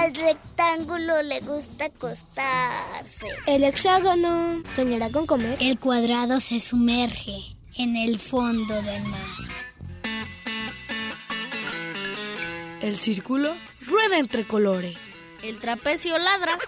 Al 0.00 0.14
rectángulo 0.14 1.22
le 1.22 1.40
gusta 1.40 1.84
acostarse. 1.84 3.26
El 3.46 3.64
hexágono 3.64 4.62
soñará 4.74 5.10
con 5.10 5.26
comer. 5.26 5.58
El 5.60 5.78
cuadrado 5.78 6.40
se 6.40 6.58
sumerge 6.58 7.54
en 7.76 7.96
el 7.96 8.18
fondo 8.18 8.80
del 8.80 9.02
mar. 9.02 9.20
El 12.80 12.98
círculo 12.98 13.54
rueda 13.82 14.18
entre 14.18 14.46
colores. 14.46 14.96
El 15.42 15.60
trapecio 15.60 16.16
ladra. 16.16 16.58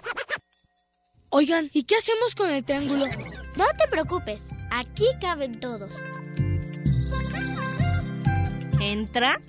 Oigan, 1.31 1.71
¿y 1.73 1.85
qué 1.85 1.95
hacemos 1.95 2.35
con 2.35 2.51
el 2.51 2.63
triángulo? 2.63 3.07
No 3.55 3.65
te 3.75 3.87
preocupes, 3.89 4.43
aquí 4.69 5.05
caben 5.19 5.59
todos. 5.59 5.91
Entra. 8.79 9.41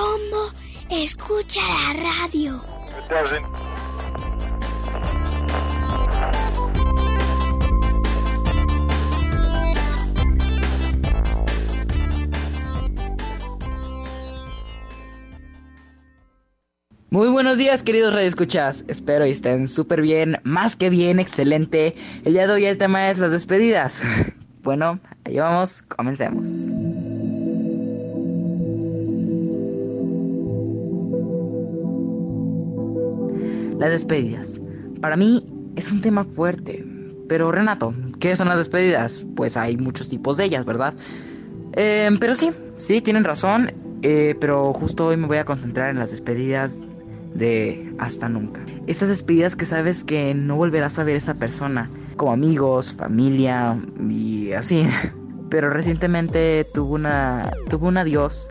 Rombo 0.00 0.52
escucha 0.90 1.60
la 1.60 2.02
radio. 2.02 2.62
Muy 17.10 17.28
buenos 17.28 17.58
días 17.58 17.82
queridos 17.82 18.14
radioescuchas, 18.14 18.84
espero 18.88 19.26
y 19.26 19.30
estén 19.30 19.66
súper 19.68 20.00
bien, 20.00 20.38
más 20.44 20.76
que 20.76 20.88
bien, 20.88 21.18
excelente. 21.18 21.94
El 22.24 22.34
día 22.34 22.46
de 22.46 22.52
hoy 22.54 22.64
el 22.66 22.78
tema 22.78 23.10
es 23.10 23.18
las 23.18 23.30
despedidas. 23.30 24.02
Bueno, 24.62 25.00
ahí 25.24 25.38
vamos, 25.38 25.80
comencemos. 25.80 26.46
Las 33.80 33.92
despedidas. 33.92 34.60
Para 35.00 35.16
mí 35.16 35.42
es 35.74 35.90
un 35.90 36.02
tema 36.02 36.22
fuerte. 36.22 36.84
Pero 37.30 37.50
Renato, 37.50 37.94
¿qué 38.18 38.36
son 38.36 38.48
las 38.48 38.58
despedidas? 38.58 39.24
Pues 39.34 39.56
hay 39.56 39.78
muchos 39.78 40.10
tipos 40.10 40.36
de 40.36 40.44
ellas, 40.44 40.66
¿verdad? 40.66 40.92
Eh, 41.72 42.10
pero 42.20 42.34
sí, 42.34 42.50
sí, 42.74 43.00
tienen 43.00 43.24
razón. 43.24 43.72
Eh, 44.02 44.36
pero 44.38 44.74
justo 44.74 45.06
hoy 45.06 45.16
me 45.16 45.26
voy 45.26 45.38
a 45.38 45.46
concentrar 45.46 45.88
en 45.88 45.98
las 45.98 46.10
despedidas 46.10 46.82
de 47.34 47.94
hasta 47.98 48.28
nunca. 48.28 48.60
Esas 48.86 49.08
despedidas 49.08 49.56
que 49.56 49.64
sabes 49.64 50.04
que 50.04 50.34
no 50.34 50.56
volverás 50.56 50.98
a 50.98 51.04
ver 51.04 51.14
a 51.14 51.18
esa 51.18 51.34
persona, 51.36 51.88
como 52.16 52.32
amigos, 52.32 52.92
familia 52.92 53.78
y 54.10 54.52
así. 54.52 54.86
Pero 55.48 55.70
recientemente 55.70 56.66
tuve 56.74 56.96
una 56.96 57.50
tuve 57.70 57.88
un 57.88 57.96
adiós 57.96 58.49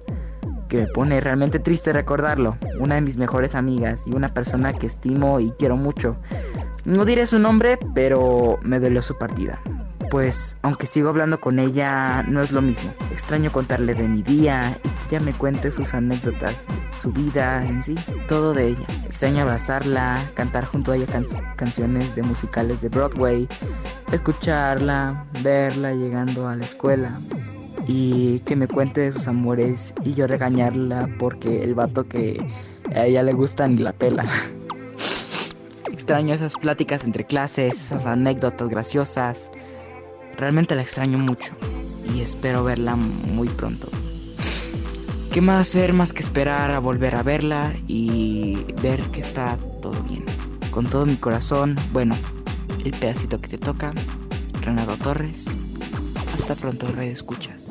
que 0.69 0.77
me 0.77 0.87
pone 0.87 1.19
realmente 1.19 1.59
triste 1.59 1.91
recordarlo. 1.91 2.57
Una 2.79 2.95
de 2.95 3.01
mis 3.01 3.17
mejores 3.17 3.55
amigas 3.55 4.07
y 4.07 4.11
una 4.11 4.29
persona 4.33 4.71
que 4.71 4.87
estimo 4.87 5.39
y 5.39 5.51
quiero 5.59 5.75
mucho. 5.75 6.15
No 6.85 7.03
diré 7.03 7.25
su 7.25 7.39
nombre, 7.39 7.77
pero 7.93 8.57
me 8.63 8.79
dolió 8.79 9.01
su 9.01 9.17
partida 9.17 9.61
pues 10.09 10.57
aunque 10.61 10.87
sigo 10.87 11.09
hablando 11.09 11.39
con 11.39 11.59
ella, 11.59 12.23
no 12.23 12.41
es 12.41 12.51
lo 12.51 12.61
mismo. 12.61 12.91
Extraño 13.11 13.51
contarle 13.51 13.93
de 13.93 14.07
mi 14.07 14.21
día 14.23 14.75
y 14.83 14.89
que 14.89 15.15
ella 15.15 15.25
me 15.25 15.33
cuente 15.33 15.71
sus 15.71 15.93
anécdotas, 15.93 16.67
su 16.89 17.11
vida 17.11 17.65
en 17.65 17.81
sí, 17.81 17.95
todo 18.27 18.53
de 18.53 18.69
ella. 18.69 18.85
Extraño 19.05 19.41
abrazarla, 19.41 20.21
cantar 20.33 20.65
junto 20.65 20.91
a 20.91 20.95
ella 20.95 21.07
canciones 21.55 22.15
de 22.15 22.23
musicales 22.23 22.81
de 22.81 22.89
Broadway, 22.89 23.47
escucharla, 24.11 25.25
verla 25.43 25.93
llegando 25.93 26.47
a 26.47 26.55
la 26.55 26.65
escuela 26.65 27.19
y 27.91 28.39
que 28.41 28.55
me 28.55 28.67
cuente 28.67 29.01
de 29.01 29.11
sus 29.11 29.27
amores 29.27 29.95
y 30.03 30.13
yo 30.13 30.27
regañarla 30.27 31.09
porque 31.17 31.63
el 31.63 31.73
vato 31.73 32.07
que 32.07 32.45
a 32.95 33.07
ella 33.07 33.23
le 33.23 33.33
gusta 33.33 33.67
ni 33.67 33.77
la 33.77 33.93
pela. 33.93 34.25
Extraño 35.91 36.35
esas 36.35 36.53
pláticas 36.53 37.03
entre 37.03 37.25
clases, 37.25 37.79
esas 37.79 38.05
anécdotas 38.05 38.69
graciosas, 38.69 39.51
Realmente 40.39 40.73
la 40.73 40.83
extraño 40.83 41.17
mucho 41.17 41.53
y 42.15 42.21
espero 42.21 42.63
verla 42.63 42.95
muy 42.95 43.49
pronto. 43.49 43.89
¿Qué 45.33 45.41
más 45.41 45.67
hacer 45.67 45.91
más 45.91 46.13
que 46.13 46.23
esperar 46.23 46.71
a 46.71 46.79
volver 46.79 47.13
a 47.17 47.23
verla 47.23 47.73
y 47.87 48.63
ver 48.81 49.01
que 49.11 49.19
está 49.19 49.57
todo 49.81 50.01
bien? 50.03 50.23
Con 50.71 50.89
todo 50.89 51.05
mi 51.05 51.17
corazón, 51.17 51.75
bueno, 51.91 52.15
el 52.85 52.91
pedacito 52.91 53.41
que 53.41 53.49
te 53.49 53.57
toca, 53.57 53.91
Renato 54.61 54.95
Torres. 54.95 55.47
Hasta 56.33 56.55
pronto, 56.55 56.87
Red 56.93 57.09
Escuchas. 57.09 57.68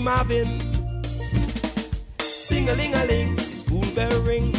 Marvin. 0.00 0.48
Ding 2.48 2.68
a 2.68 2.74
ling 2.74 2.94
a 2.94 3.04
ling, 3.04 3.36
the 3.36 3.42
school 3.42 3.84
bell 3.94 4.20
ring. 4.22 4.52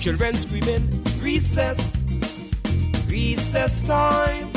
Children 0.00 0.34
screaming, 0.36 0.84
recess, 1.20 2.06
recess 3.08 3.80
time. 3.86 4.50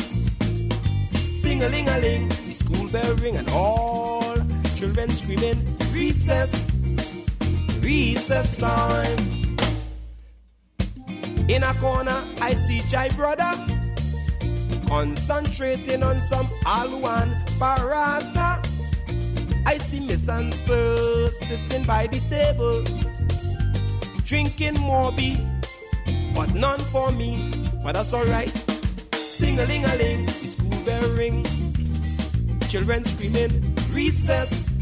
Ding 1.41 1.63
a 1.63 1.69
ling 1.69 1.87
a 1.89 1.97
ling, 1.99 2.29
the 2.29 2.55
school 2.63 2.87
bell 2.89 3.15
ring, 3.15 3.35
and 3.37 3.49
all 3.49 4.35
children 4.75 5.09
screaming, 5.09 5.59
recess, 5.91 6.62
recess 7.83 8.55
time. 8.55 9.17
In 11.49 11.61
a 11.61 11.73
corner, 11.75 12.23
I 12.41 12.53
see 12.53 12.81
Jai 12.89 13.09
brother 13.09 13.51
concentrating 14.87 16.01
on 16.01 16.21
some 16.21 16.47
Alwan 16.65 17.29
Parata. 17.59 18.63
I 19.65 19.77
see 19.77 19.99
Miss 20.05 20.29
Answer 20.29 21.29
sitting 21.31 21.83
by 21.83 22.07
the 22.07 22.19
table, 22.29 22.83
drinking 24.23 24.75
Morby, 24.75 25.35
but 26.33 26.53
none 26.53 26.79
for 26.79 27.11
me. 27.11 27.51
But 27.83 27.95
that's 27.95 28.13
alright. 28.13 28.53
Sing 29.13 29.59
a 29.59 29.65
ling 29.65 29.83
a 29.83 29.95
ling, 29.97 30.25
the 30.25 30.31
school 30.31 30.85
bell 30.85 31.09
ring. 31.17 31.43
Children 32.69 33.03
screaming, 33.03 33.75
recess, 33.91 34.77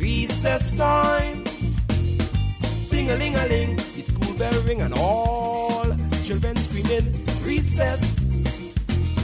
recess 0.00 0.76
time. 0.76 1.41
Ring 3.02 3.10
a 3.10 3.16
ling 3.16 3.34
a 3.34 3.46
ling, 3.48 3.74
the 3.74 4.02
school 4.02 4.32
bell 4.38 4.62
ring 4.62 4.80
and 4.80 4.94
all 4.94 5.86
children 6.22 6.54
screaming, 6.54 7.12
recess, 7.44 8.20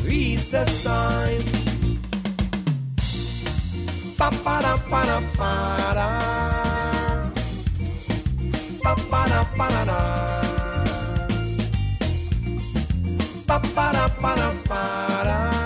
recess 0.05 0.83
time. 0.83 1.45
Pa 4.19 4.31
pa 4.43 4.61
da 4.63 4.77
pa 4.91 5.05
da 5.07 5.21
pa 5.37 5.53
da. 5.95 6.09
Pa 8.83 8.95
pa 9.11 9.23
da 9.29 9.45
pa 9.57 9.69
da 9.71 9.85
da. 9.91 10.01
Pa 13.47 13.59
pa 13.77 13.93
da 13.93 14.09
pa 14.21 14.35
da 14.35 14.51
pa 14.67 14.83
da. 15.23 15.58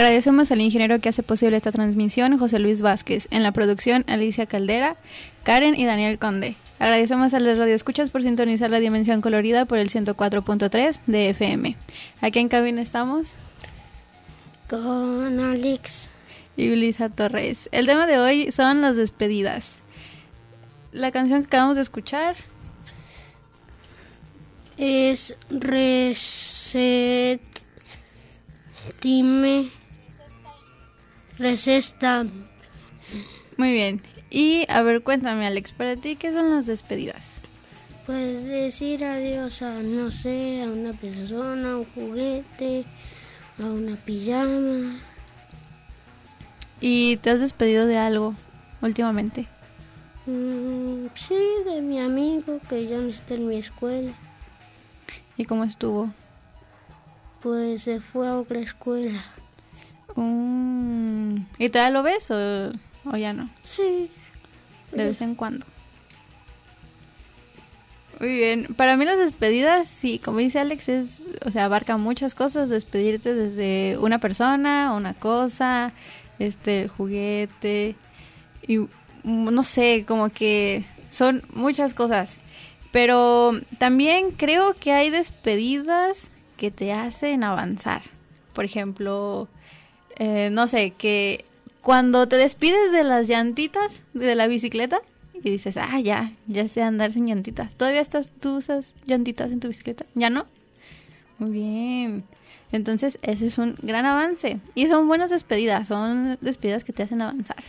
Agradecemos 0.00 0.50
al 0.50 0.62
ingeniero 0.62 0.98
que 0.98 1.10
hace 1.10 1.22
posible 1.22 1.58
esta 1.58 1.72
transmisión, 1.72 2.38
José 2.38 2.58
Luis 2.58 2.80
Vázquez. 2.80 3.28
En 3.30 3.42
la 3.42 3.52
producción, 3.52 4.02
Alicia 4.06 4.46
Caldera, 4.46 4.96
Karen 5.42 5.74
y 5.74 5.84
Daniel 5.84 6.18
Conde. 6.18 6.56
Agradecemos 6.78 7.34
a 7.34 7.38
los 7.38 7.58
radioescuchas 7.58 8.08
por 8.08 8.22
sintonizar 8.22 8.70
la 8.70 8.80
dimensión 8.80 9.20
colorida 9.20 9.66
por 9.66 9.76
el 9.76 9.90
104.3 9.90 11.00
de 11.06 11.28
FM. 11.28 11.76
Aquí 12.22 12.38
en 12.38 12.48
cabina 12.48 12.80
estamos 12.80 13.32
con 14.70 15.38
Alex 15.38 16.08
y 16.56 16.72
Ulisa 16.72 17.10
Torres. 17.10 17.68
El 17.70 17.84
tema 17.84 18.06
de 18.06 18.18
hoy 18.18 18.50
son 18.52 18.80
las 18.80 18.96
despedidas. 18.96 19.80
La 20.92 21.10
canción 21.10 21.42
que 21.42 21.48
acabamos 21.48 21.76
de 21.76 21.82
escuchar 21.82 22.36
es 24.78 25.36
Reset 25.50 27.42
Dime 29.02 29.79
Resesta. 31.40 32.26
Muy 33.56 33.72
bien. 33.72 34.02
Y 34.28 34.66
a 34.68 34.82
ver, 34.82 35.02
cuéntame, 35.02 35.46
Alex, 35.46 35.72
para 35.72 35.96
ti, 35.96 36.16
¿qué 36.16 36.32
son 36.32 36.50
las 36.50 36.66
despedidas? 36.66 37.24
Pues 38.06 38.46
decir 38.46 39.04
adiós 39.04 39.62
a, 39.62 39.82
no 39.82 40.10
sé, 40.10 40.62
a 40.62 40.66
una 40.66 40.92
persona, 40.92 41.72
a 41.72 41.76
un 41.78 41.86
juguete, 41.94 42.84
a 43.58 43.64
una 43.64 43.96
pijama. 43.96 44.98
¿Y 46.80 47.16
te 47.16 47.30
has 47.30 47.40
despedido 47.40 47.86
de 47.86 47.98
algo 47.98 48.34
últimamente? 48.82 49.46
Mm, 50.26 51.06
sí, 51.14 51.38
de 51.64 51.80
mi 51.80 52.00
amigo 52.00 52.60
que 52.68 52.86
ya 52.86 52.98
no 52.98 53.08
está 53.08 53.34
en 53.34 53.48
mi 53.48 53.56
escuela. 53.56 54.12
¿Y 55.36 55.44
cómo 55.44 55.64
estuvo? 55.64 56.10
Pues 57.42 57.82
se 57.82 58.00
fue 58.00 58.28
a 58.28 58.38
otra 58.38 58.60
escuela. 58.60 59.22
Mm, 60.16 61.36
¿Y 61.58 61.68
todavía 61.68 61.90
lo 61.90 62.02
ves 62.02 62.30
o, 62.30 62.72
o 63.04 63.16
ya 63.16 63.32
no? 63.32 63.48
Sí. 63.62 64.10
De 64.92 65.04
vez 65.04 65.20
en 65.20 65.34
cuando. 65.34 65.64
Muy 68.20 68.34
bien. 68.34 68.74
Para 68.76 68.96
mí 68.96 69.06
las 69.06 69.18
despedidas, 69.18 69.88
sí, 69.88 70.18
como 70.18 70.38
dice 70.38 70.58
Alex, 70.58 70.88
es, 70.90 71.22
o 71.44 71.50
sea, 71.50 71.64
abarca 71.64 71.96
muchas 71.96 72.34
cosas. 72.34 72.68
Despedirte 72.68 73.34
desde 73.34 73.96
una 73.98 74.18
persona, 74.18 74.92
una 74.94 75.14
cosa, 75.14 75.92
este, 76.38 76.88
juguete. 76.88 77.96
Y 78.66 78.80
no 79.24 79.62
sé, 79.62 80.04
como 80.06 80.28
que 80.28 80.84
son 81.10 81.42
muchas 81.54 81.94
cosas. 81.94 82.40
Pero 82.92 83.52
también 83.78 84.32
creo 84.32 84.74
que 84.74 84.92
hay 84.92 85.10
despedidas 85.10 86.30
que 86.58 86.70
te 86.70 86.92
hacen 86.92 87.42
avanzar. 87.42 88.02
Por 88.52 88.66
ejemplo, 88.66 89.48
eh, 90.20 90.50
no 90.52 90.68
sé, 90.68 90.90
que 90.90 91.46
cuando 91.80 92.28
te 92.28 92.36
despides 92.36 92.92
de 92.92 93.04
las 93.04 93.26
llantitas 93.26 94.02
de 94.12 94.34
la 94.34 94.48
bicicleta 94.48 95.00
y 95.42 95.48
dices, 95.48 95.78
ah, 95.78 95.98
ya, 95.98 96.34
ya 96.46 96.68
sé 96.68 96.82
andar 96.82 97.14
sin 97.14 97.26
llantitas. 97.26 97.74
¿Todavía 97.74 98.02
estás, 98.02 98.30
tú 98.38 98.58
usas 98.58 98.94
llantitas 99.06 99.50
en 99.50 99.60
tu 99.60 99.68
bicicleta? 99.68 100.04
¿Ya 100.14 100.28
no? 100.28 100.46
Muy 101.38 101.50
bien. 101.52 102.24
Entonces, 102.70 103.18
ese 103.22 103.46
es 103.46 103.56
un 103.56 103.74
gran 103.80 104.04
avance. 104.04 104.60
Y 104.74 104.88
son 104.88 105.08
buenas 105.08 105.30
despedidas, 105.30 105.88
son 105.88 106.36
despedidas 106.42 106.84
que 106.84 106.92
te 106.92 107.02
hacen 107.02 107.22
avanzar. 107.22 107.64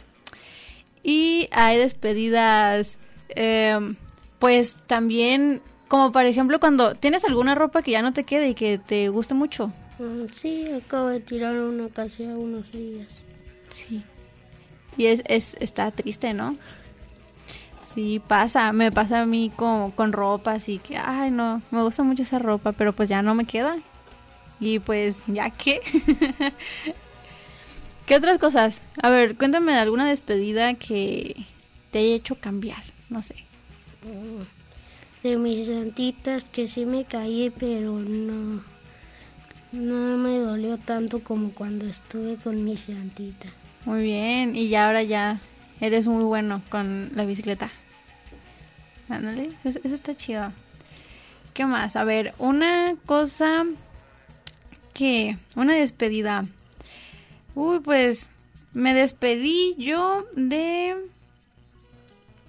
Y 1.03 1.48
hay 1.53 1.77
despedidas, 1.77 2.98
eh, 3.30 3.95
pues 4.39 4.75
también, 4.88 5.62
como 5.88 6.12
por 6.12 6.25
ejemplo 6.25 6.59
cuando 6.59 6.95
tienes 6.95 7.24
alguna 7.24 7.56
ropa 7.56 7.81
que 7.81 7.92
ya 7.92 8.01
no 8.01 8.12
te 8.12 8.25
quede 8.25 8.50
y 8.50 8.56
que 8.56 8.77
te 8.77 9.07
guste 9.07 9.36
mucho. 9.36 9.71
Mm, 9.99 10.25
sí, 10.33 10.71
acabo 10.71 11.07
de 11.09 11.19
tirar 11.19 11.55
una 11.57 11.89
casi 11.89 12.25
a 12.25 12.35
unos 12.35 12.71
días. 12.71 13.09
Sí. 13.69 14.03
Y 14.97 15.05
es, 15.07 15.23
es, 15.25 15.55
está 15.59 15.91
triste, 15.91 16.33
¿no? 16.33 16.57
Sí, 17.93 18.21
pasa, 18.25 18.71
me 18.71 18.91
pasa 18.91 19.21
a 19.21 19.25
mí 19.25 19.51
con, 19.55 19.91
con 19.91 20.13
ropa, 20.13 20.53
así 20.53 20.79
que, 20.79 20.97
ay, 20.97 21.31
no, 21.31 21.61
me 21.71 21.83
gusta 21.83 22.03
mucho 22.03 22.23
esa 22.23 22.39
ropa, 22.39 22.71
pero 22.71 22.93
pues 22.93 23.09
ya 23.09 23.21
no 23.21 23.35
me 23.35 23.45
queda. 23.45 23.77
Y 24.59 24.79
pues, 24.79 25.21
¿ya 25.27 25.49
qué? 25.49 25.81
¿Qué 28.05 28.15
otras 28.15 28.39
cosas? 28.39 28.83
A 29.01 29.09
ver, 29.09 29.35
cuéntame 29.35 29.73
de 29.73 29.79
alguna 29.79 30.07
despedida 30.07 30.73
que 30.75 31.45
te 31.91 31.99
haya 31.99 32.15
hecho 32.15 32.35
cambiar, 32.35 32.83
no 33.09 33.21
sé. 33.21 33.35
De 35.23 35.38
mis 35.38 35.67
llantitas 35.67 36.43
que 36.43 36.67
sí 36.67 36.85
me 36.85 37.05
caí, 37.05 37.51
pero 37.57 37.99
no, 37.99 38.63
no 39.71 40.18
me 40.18 40.38
dolió 40.39 40.77
tanto 40.77 41.23
como 41.23 41.51
cuando 41.51 41.85
estuve 41.85 42.35
con 42.38 42.63
mis 42.63 42.88
llantitas. 42.88 43.51
Muy 43.85 44.03
bien, 44.03 44.56
y 44.56 44.69
ya 44.69 44.88
ahora 44.88 45.03
ya 45.03 45.39
eres 45.79 46.07
muy 46.07 46.23
bueno 46.23 46.62
con 46.69 47.12
la 47.15 47.25
bicicleta. 47.25 47.71
Ándale, 49.09 49.51
eso, 49.63 49.79
eso 49.83 49.95
está 49.95 50.15
chido. 50.15 50.51
¿Qué 51.53 51.65
más? 51.65 51.95
A 51.95 52.03
ver, 52.03 52.33
una 52.38 52.95
cosa 53.06 53.65
que... 54.94 55.38
Una 55.56 55.74
despedida. 55.74 56.45
Uy, 57.56 57.79
pues 57.79 58.29
me 58.74 58.94
despedí 58.94 59.75
yo 59.77 60.25
de... 60.35 60.95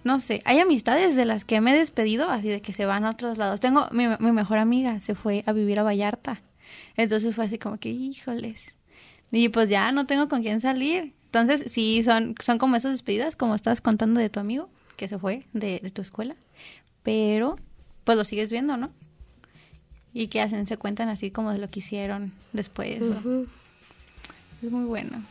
No 0.04 0.20
sé, 0.20 0.42
hay 0.44 0.58
amistades 0.58 1.14
de 1.16 1.25
las 1.25 1.44
que 1.44 1.60
me 1.60 1.72
he 1.72 1.78
despedido, 1.78 2.28
así 2.28 2.48
de 2.48 2.60
que 2.60 2.72
se 2.72 2.86
van 2.86 3.04
a 3.04 3.10
otros 3.10 3.38
lados. 3.38 3.60
Tengo 3.60 3.88
mi, 3.92 4.08
mi 4.08 4.32
mejor 4.32 4.58
amiga, 4.58 5.00
se 5.00 5.14
fue 5.14 5.44
a 5.46 5.52
vivir 5.52 5.78
a 5.78 5.84
Vallarta. 5.84 6.40
Entonces 6.96 7.34
fue 7.34 7.44
así 7.44 7.58
como 7.58 7.78
que, 7.78 7.90
híjoles. 7.90 8.74
Y 9.30 9.48
pues 9.48 9.68
ya 9.68 9.92
no 9.92 10.06
tengo 10.06 10.28
con 10.28 10.42
quién 10.42 10.60
salir. 10.60 11.14
Entonces, 11.24 11.64
sí, 11.72 12.02
son, 12.02 12.34
son 12.40 12.58
como 12.58 12.76
esas 12.76 12.92
despedidas, 12.92 13.36
como 13.36 13.54
estás 13.54 13.80
contando 13.80 14.20
de 14.20 14.28
tu 14.28 14.40
amigo 14.40 14.68
que 14.96 15.08
se 15.08 15.18
fue 15.18 15.46
de, 15.52 15.80
de 15.82 15.90
tu 15.90 16.02
escuela. 16.02 16.36
Pero, 17.02 17.56
pues 18.04 18.18
lo 18.18 18.24
sigues 18.24 18.50
viendo, 18.50 18.76
¿no? 18.76 18.90
Y 20.12 20.28
que 20.28 20.42
hacen, 20.42 20.66
se 20.66 20.76
cuentan 20.76 21.08
así 21.08 21.30
como 21.30 21.52
de 21.52 21.58
lo 21.58 21.68
que 21.68 21.80
hicieron 21.80 22.32
después. 22.52 23.00
Uh 23.00 23.14
-huh. 23.14 23.49
Es 24.62 24.70
muy 24.70 24.84
bueno. 24.84 25.22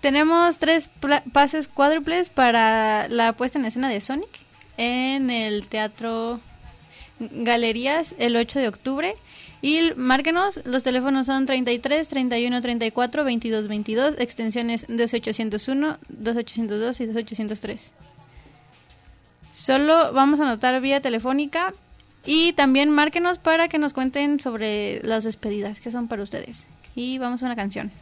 Tenemos 0.00 0.58
tres 0.58 0.88
pases 1.32 1.68
cuádruples 1.68 2.30
para 2.30 3.08
la 3.08 3.34
puesta 3.34 3.58
en 3.58 3.66
escena 3.66 3.88
de 3.90 4.00
Sonic 4.00 4.30
en 4.78 5.28
el 5.28 5.68
Teatro 5.68 6.40
Galerías 7.20 8.14
el 8.18 8.36
8 8.36 8.58
de 8.58 8.68
octubre. 8.68 9.14
Y 9.62 9.92
márquenos, 9.94 10.60
los 10.64 10.82
teléfonos 10.82 11.26
son 11.26 11.44
33, 11.44 12.08
31, 12.08 12.62
34, 12.62 13.24
22, 13.24 13.68
22, 13.68 14.14
extensiones 14.18 14.86
2801, 14.88 15.98
2802 16.08 17.00
y 17.00 17.06
2803. 17.06 17.92
Solo 19.54 20.12
vamos 20.14 20.40
a 20.40 20.44
anotar 20.44 20.80
vía 20.80 21.02
telefónica 21.02 21.74
y 22.24 22.54
también 22.54 22.88
márquenos 22.90 23.38
para 23.38 23.68
que 23.68 23.78
nos 23.78 23.92
cuenten 23.92 24.40
sobre 24.40 25.02
las 25.02 25.24
despedidas 25.24 25.80
que 25.80 25.90
son 25.90 26.08
para 26.08 26.22
ustedes. 26.22 26.66
Y 26.94 27.18
vamos 27.18 27.42
a 27.42 27.46
una 27.46 27.56
canción. 27.56 27.92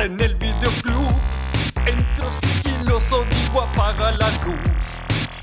Cierren 0.00 0.20
el 0.20 0.34
videoclub. 0.36 1.20
Entro 1.86 2.30
sigiloso, 2.32 3.24
digo 3.24 3.62
apaga 3.62 4.12
la 4.12 4.30
luz. 4.44 4.56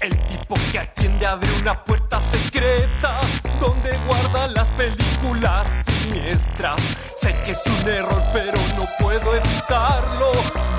El 0.01 0.27
tipo 0.27 0.55
que 0.71 0.79
atiende 0.79 1.25
abre 1.25 1.49
una 1.59 1.83
puerta 1.83 2.19
secreta 2.19 3.19
donde 3.59 3.97
guarda 4.05 4.47
las 4.47 4.67
películas 4.69 5.67
siniestras. 5.85 6.81
Sé 7.21 7.35
que 7.45 7.51
es 7.51 7.61
un 7.65 7.87
error, 7.87 8.23
pero 8.33 8.57
no 8.75 8.87
puedo 8.99 9.35
evitarlo. 9.35 10.31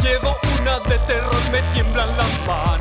Llevo 0.03 0.37
una 0.61 0.79
de 0.81 0.99
terror, 1.07 1.51
me 1.53 1.63
tiemblan 1.75 2.09
las 2.17 2.47
manos. 2.47 2.78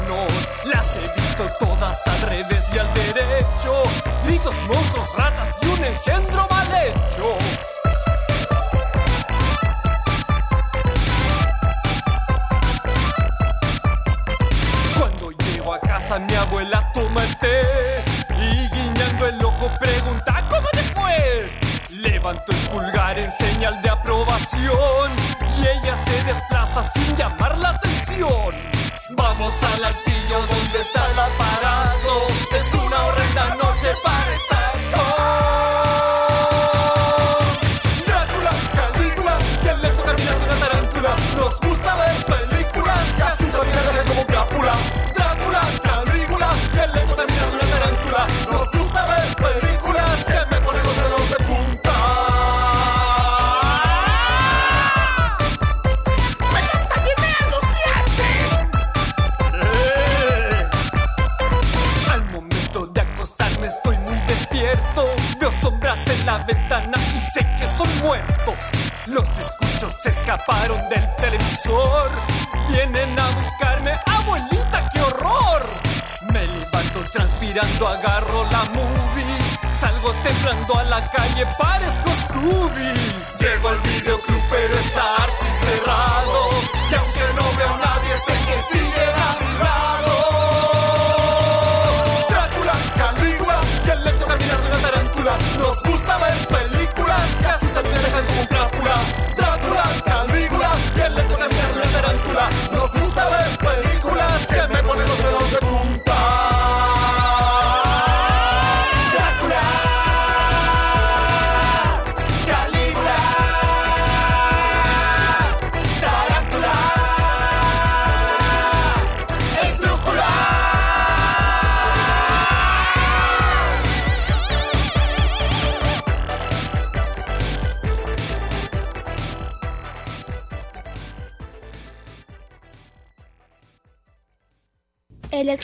de 23.75 23.89
aprobación 23.89 25.12
y 25.59 25.67
ella 25.67 25.97
se 26.05 26.24
desplaza 26.24 26.89
sin 26.93 27.15
llamar 27.17 27.57
la 27.57 27.71
atención. 27.71 28.53
Vamos 29.09 29.53
al 29.62 29.83
altillo 29.83 30.39
donde 30.39 30.79
está 30.79 31.05
la 31.15 31.27
paz. 31.38 31.47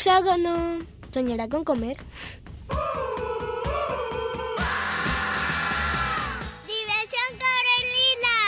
hexágono 0.03 0.86
soñará 1.13 1.48
con 1.48 1.63
comer. 1.63 1.95
Diversión 6.67 7.29
Corelila. 7.43 8.39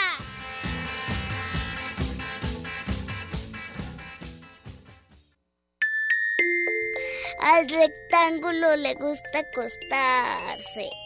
Al 7.40 7.66
rectángulo 7.70 8.76
le 8.76 8.94
gusta 8.96 9.38
acostarse. 9.38 11.05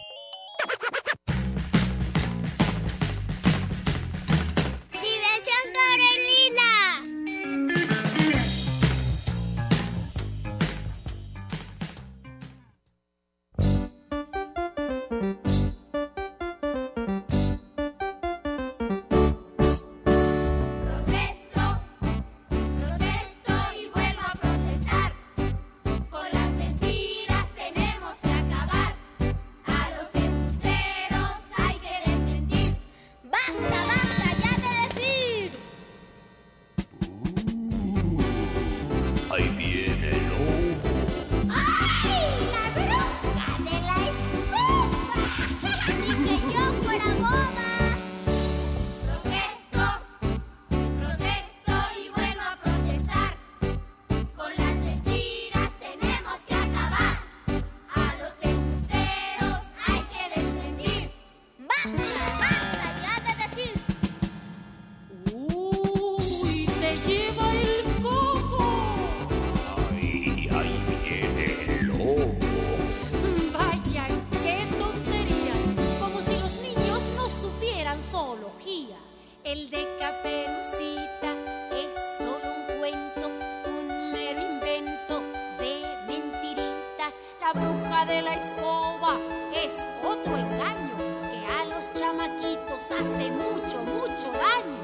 de 88.05 88.21
la 88.23 88.33
escoba 88.33 89.19
es 89.53 89.75
otro 90.03 90.35
engaño 90.35 90.95
que 91.29 91.45
a 91.45 91.65
los 91.65 91.93
chamaquitos 91.93 92.89
hace 92.89 93.29
mucho, 93.29 93.77
mucho 93.83 94.31
daño. 94.31 94.80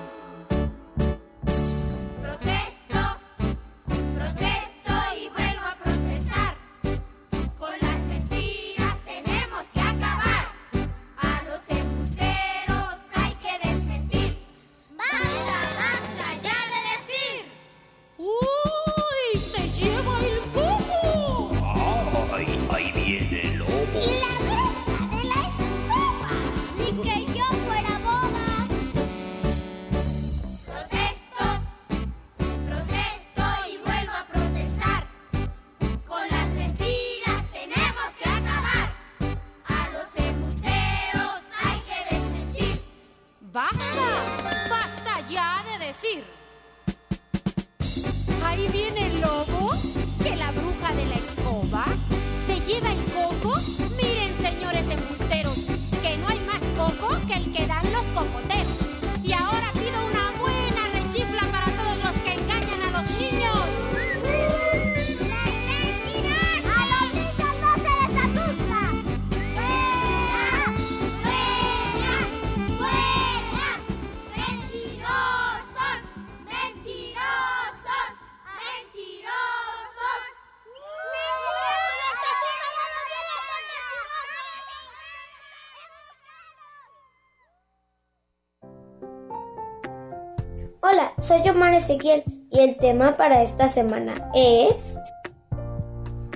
Soy 91.37 91.49
Omar 91.49 91.73
Ezequiel 91.73 92.23
y 92.51 92.59
el 92.59 92.77
tema 92.77 93.15
para 93.17 93.43
esta 93.43 93.69
semana 93.69 94.13
es 94.33 94.97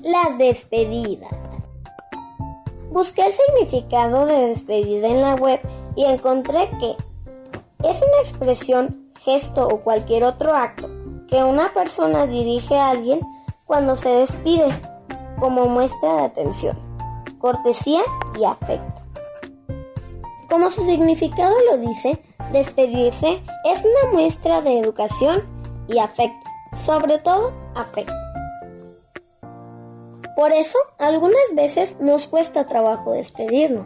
las 0.03 0.38
despedidas. 0.38 1.31
Busqué 2.91 3.25
el 3.25 3.34
significado 3.34 4.25
de 4.25 4.48
despedida 4.48 5.08
en 5.08 5.22
la 5.22 5.36
web 5.36 5.60
y 5.96 6.03
encontré 6.03 6.70
que 6.79 6.96
es 7.88 8.01
una 8.01 8.22
expresión, 8.22 9.12
gesto 9.22 9.67
o 9.67 9.81
cualquier 9.81 10.24
otro 10.24 10.53
acto 10.53 10.89
que 11.29 11.43
una 11.43 11.72
persona 11.74 12.27
dirige 12.27 12.75
a 12.75 12.89
alguien 12.89 13.22
cuando 13.65 13.96
se 13.96 14.10
despide 14.10 14.67
como 15.39 15.67
muestra 15.67 16.15
de 16.17 16.22
atención, 16.25 16.77
cortesía 17.39 18.01
y 18.39 18.43
afecto. 18.43 18.90
Como 20.51 20.70
su 20.70 20.84
significado 20.84 21.55
lo 21.72 21.77
dice, 21.77 22.22
despedirse 22.51 23.41
es 23.63 23.86
una 23.86 24.12
muestra 24.12 24.60
de 24.60 24.79
educación 24.79 25.43
y 25.88 25.98
afecto, 25.98 26.50
sobre 26.75 27.20
todo 27.20 27.53
afecto. 27.74 28.12
Por 30.36 30.51
eso, 30.51 30.77
algunas 31.00 31.55
veces 31.55 32.01
nos 32.01 32.27
cuesta 32.27 32.65
trabajo 32.65 33.13
despedirnos. 33.13 33.86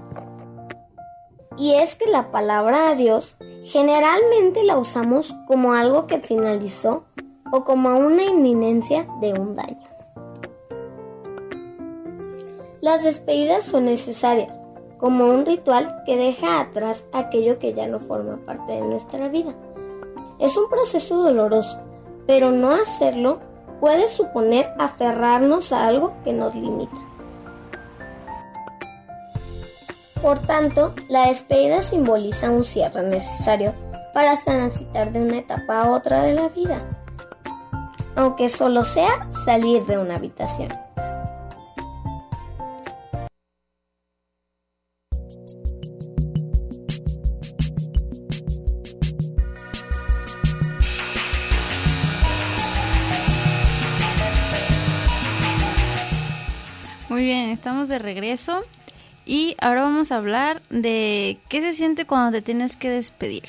Y 1.55 1.75
es 1.75 1.97
que 1.97 2.07
la 2.07 2.31
palabra 2.31 2.89
adiós 2.89 3.37
generalmente 3.61 4.63
la 4.63 4.79
usamos 4.79 5.35
como 5.45 5.73
algo 5.73 6.07
que 6.07 6.17
finalizó 6.17 7.05
o 7.51 7.63
como 7.63 7.95
una 7.95 8.23
inminencia 8.23 9.05
de 9.21 9.33
un 9.33 9.53
daño. 9.53 9.83
Las 12.81 13.03
despedidas 13.03 13.65
son 13.65 13.85
necesarias, 13.85 14.64
como 14.97 15.25
un 15.25 15.45
ritual 15.45 16.03
que 16.05 16.17
deja 16.17 16.61
atrás 16.61 17.03
aquello 17.13 17.59
que 17.59 17.73
ya 17.73 17.87
no 17.87 17.99
forma 17.99 18.37
parte 18.45 18.73
de 18.73 18.81
nuestra 18.81 19.27
vida. 19.29 19.53
Es 20.39 20.55
un 20.57 20.69
proceso 20.69 21.15
doloroso, 21.23 21.77
pero 22.27 22.51
no 22.51 22.71
hacerlo 22.71 23.39
puede 23.79 24.07
suponer 24.07 24.71
aferrarnos 24.79 25.71
a 25.71 25.87
algo 25.87 26.13
que 26.23 26.33
nos 26.33 26.55
limita. 26.55 26.95
Por 30.21 30.39
tanto, 30.39 30.93
la 31.07 31.27
despedida 31.27 31.81
simboliza 31.81 32.49
un 32.49 32.65
cierre 32.65 33.03
necesario 33.03 33.73
para 34.13 34.41
transitar 34.43 35.11
de 35.11 35.21
una 35.21 35.37
etapa 35.37 35.81
a 35.81 35.91
otra 35.91 36.23
de 36.23 36.33
la 36.33 36.49
vida, 36.49 36.81
aunque 38.15 38.49
solo 38.49 38.85
sea 38.85 39.29
salir 39.45 39.85
de 39.85 39.97
una 39.97 40.15
habitación. 40.15 40.84
Muy 57.15 57.23
bien, 57.23 57.49
estamos 57.49 57.87
de 57.87 57.97
regreso 57.97 58.65
y 59.25 59.55
ahora 59.61 59.83
vamos 59.83 60.11
a 60.11 60.17
hablar 60.17 60.61
de 60.69 61.39
qué 61.47 61.61
se 61.61 61.71
siente 61.71 62.05
cuando 62.05 62.33
te 62.33 62.41
tienes 62.41 62.75
que 62.75 62.89
despedir. 62.89 63.45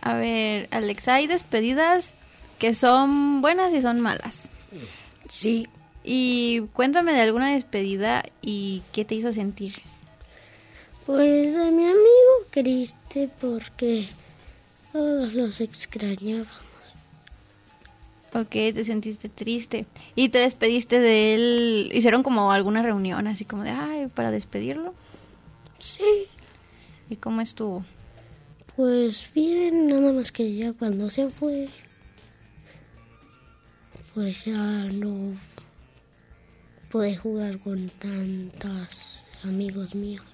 A 0.00 0.16
ver, 0.16 0.66
Alex, 0.72 1.06
hay 1.06 1.28
despedidas 1.28 2.14
que 2.58 2.74
son 2.74 3.42
buenas 3.42 3.72
y 3.72 3.80
son 3.80 4.00
malas. 4.00 4.50
Sí. 5.28 5.68
Y 6.02 6.62
cuéntame 6.72 7.12
de 7.12 7.20
alguna 7.20 7.52
despedida 7.52 8.24
y 8.40 8.82
qué 8.90 9.04
te 9.04 9.14
hizo 9.14 9.32
sentir. 9.32 9.80
Pues 11.06 11.54
a 11.54 11.70
mi 11.70 11.84
amigo 11.84 12.34
triste 12.50 13.30
porque 13.40 14.08
todos 14.92 15.32
los 15.32 15.60
extrañábamos. 15.60 16.61
Ok, 18.34 18.50
te 18.50 18.84
sentiste 18.84 19.28
triste. 19.28 19.86
¿Y 20.14 20.30
te 20.30 20.38
despediste 20.38 20.98
de 21.00 21.34
él? 21.34 21.90
¿Hicieron 21.92 22.22
como 22.22 22.50
alguna 22.52 22.82
reunión 22.82 23.26
así 23.26 23.44
como 23.44 23.62
de, 23.62 23.70
ay, 23.70 24.06
para 24.06 24.30
despedirlo? 24.30 24.94
Sí. 25.78 26.02
¿Y 27.10 27.16
cómo 27.16 27.40
estuvo? 27.42 27.84
Pues 28.74 29.26
bien, 29.34 29.86
nada 29.88 30.12
más 30.14 30.32
que 30.32 30.54
ya 30.54 30.72
cuando 30.72 31.10
se 31.10 31.28
fue, 31.28 31.68
pues 34.14 34.44
ya 34.46 34.56
no 34.56 35.34
pude 36.90 37.16
jugar 37.16 37.58
con 37.58 37.90
tantos 37.98 39.22
amigos 39.44 39.94
míos. 39.94 40.24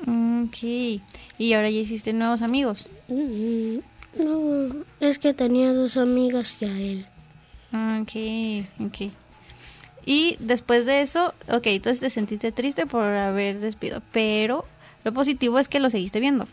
Ok. 0.00 1.00
¿Y 1.38 1.52
ahora 1.52 1.70
ya 1.70 1.78
hiciste 1.80 2.12
nuevos 2.12 2.42
amigos? 2.42 2.88
Mm, 3.08 3.78
No, 4.18 4.84
es 4.98 5.18
que 5.20 5.32
tenía 5.34 5.72
dos 5.72 5.96
amigas 5.96 6.56
y 6.60 6.64
a 6.64 6.76
él. 6.76 7.06
Ok, 7.72 8.12
ok. 8.80 9.12
Y 10.06 10.36
después 10.40 10.86
de 10.86 11.02
eso, 11.02 11.34
ok, 11.48 11.66
entonces 11.66 12.00
te 12.00 12.10
sentiste 12.10 12.52
triste 12.52 12.86
por 12.86 13.04
haber 13.04 13.60
despido, 13.60 14.02
pero 14.12 14.64
lo 15.04 15.12
positivo 15.12 15.58
es 15.58 15.68
que 15.68 15.78
lo 15.80 15.90
seguiste 15.90 16.20
viendo. 16.20 16.48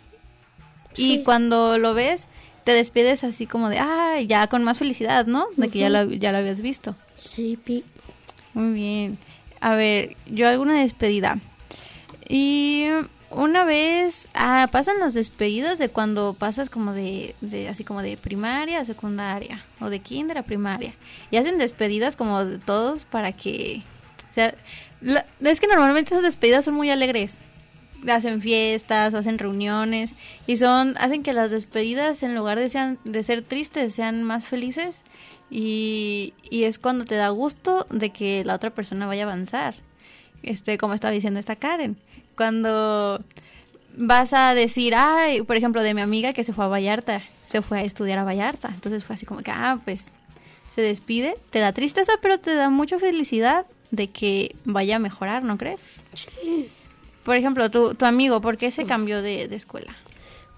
Y 0.95 1.15
Sí. 1.17 1.23
cuando 1.23 1.77
lo 1.77 1.93
ves, 1.93 2.27
te 2.63 2.73
despides 2.73 3.23
así 3.23 3.45
como 3.47 3.69
de, 3.69 3.79
ah, 3.79 4.19
ya 4.21 4.47
con 4.47 4.63
más 4.63 4.77
felicidad, 4.77 5.25
¿no? 5.25 5.47
De 5.55 5.69
que 5.69 5.79
ya, 5.79 5.89
lo, 5.89 6.03
ya 6.11 6.31
lo 6.31 6.39
habías 6.39 6.61
visto. 6.61 6.95
Sí, 7.15 7.57
Pi. 7.63 7.83
Muy 8.53 8.73
bien. 8.73 9.17
A 9.61 9.75
ver, 9.75 10.17
yo 10.25 10.47
alguna 10.47 10.79
despedida. 10.79 11.39
Y 12.27 12.85
una 13.29 13.65
vez, 13.65 14.27
ah, 14.33 14.67
pasan 14.71 14.99
las 14.99 15.13
despedidas 15.13 15.77
de 15.79 15.89
cuando 15.89 16.33
pasas 16.33 16.69
como 16.69 16.93
de, 16.93 17.35
de 17.41 17.67
así 17.69 17.83
como 17.83 18.01
de 18.01 18.17
primaria 18.17 18.79
a 18.79 18.85
secundaria 18.85 19.65
o 19.81 19.89
de 19.89 19.99
kinder 19.99 20.37
a 20.37 20.43
primaria. 20.43 20.93
Y 21.31 21.37
hacen 21.37 21.57
despedidas 21.57 22.15
como 22.15 22.45
de 22.45 22.57
todos 22.59 23.05
para 23.05 23.31
que, 23.33 23.81
o 24.31 24.33
sea, 24.33 24.55
la- 25.01 25.25
es 25.41 25.59
que 25.59 25.67
normalmente 25.67 26.11
esas 26.13 26.23
despedidas 26.23 26.65
son 26.65 26.73
muy 26.75 26.89
alegres. 26.89 27.37
Hacen 28.07 28.41
fiestas 28.41 29.13
o 29.13 29.17
hacen 29.17 29.39
reuniones 29.39 30.13
y 30.45 30.57
son 30.57 30.95
hacen 30.99 31.23
que 31.23 31.33
las 31.33 31.49
despedidas 31.51 32.21
en 32.23 32.35
lugar 32.35 32.59
de 32.59 32.69
sean 32.69 32.99
de 33.03 33.23
ser 33.23 33.41
tristes 33.41 33.95
sean 33.95 34.23
más 34.23 34.45
felices 34.45 35.01
y, 35.49 36.33
y 36.49 36.63
es 36.65 36.77
cuando 36.77 37.05
te 37.05 37.15
da 37.15 37.29
gusto 37.29 37.87
de 37.89 38.11
que 38.11 38.45
la 38.45 38.53
otra 38.53 38.69
persona 38.69 39.07
vaya 39.07 39.23
a 39.23 39.25
avanzar. 39.25 39.75
Este, 40.43 40.77
como 40.77 40.93
estaba 40.93 41.11
diciendo 41.11 41.39
esta 41.39 41.55
Karen, 41.55 41.97
cuando 42.37 43.21
vas 43.97 44.31
a 44.31 44.53
decir, 44.53 44.93
ay, 44.95 45.41
por 45.41 45.57
ejemplo, 45.57 45.81
de 45.81 45.93
mi 45.93 46.01
amiga 46.01 46.31
que 46.31 46.43
se 46.43 46.53
fue 46.53 46.65
a 46.65 46.67
Vallarta, 46.67 47.23
se 47.47 47.61
fue 47.61 47.79
a 47.79 47.83
estudiar 47.83 48.19
a 48.19 48.23
Vallarta, 48.23 48.69
entonces 48.69 49.03
fue 49.03 49.15
así 49.15 49.25
como 49.25 49.41
que, 49.41 49.51
ah, 49.51 49.79
pues 49.83 50.11
se 50.73 50.81
despide, 50.81 51.35
te 51.49 51.59
da 51.59 51.73
tristeza, 51.73 52.13
pero 52.21 52.39
te 52.39 52.53
da 52.53 52.69
mucha 52.69 52.99
felicidad 52.99 53.65
de 53.91 54.07
que 54.07 54.55
vaya 54.63 54.97
a 54.97 54.99
mejorar, 54.99 55.43
¿no 55.43 55.57
crees? 55.57 55.83
Sí. 56.13 56.69
Por 57.23 57.35
ejemplo, 57.35 57.71
tu, 57.71 57.95
tu 57.95 58.05
amigo, 58.05 58.39
¿por 58.39 58.57
qué 58.57 58.71
se 58.71 58.85
cambió 58.85 59.21
de, 59.21 59.47
de 59.47 59.55
escuela? 59.55 59.95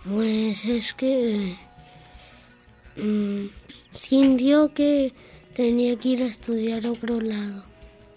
Pues 0.04 0.66
es 0.66 0.94
que 0.94 1.58
mm, 2.98 3.46
sintió 3.96 4.74
que 4.74 5.14
tenía 5.56 5.98
que 5.98 6.10
ir 6.10 6.24
a 6.24 6.28
estudiar 6.28 6.86
a 6.86 6.92
otro 6.92 7.22
lado. 7.22 7.64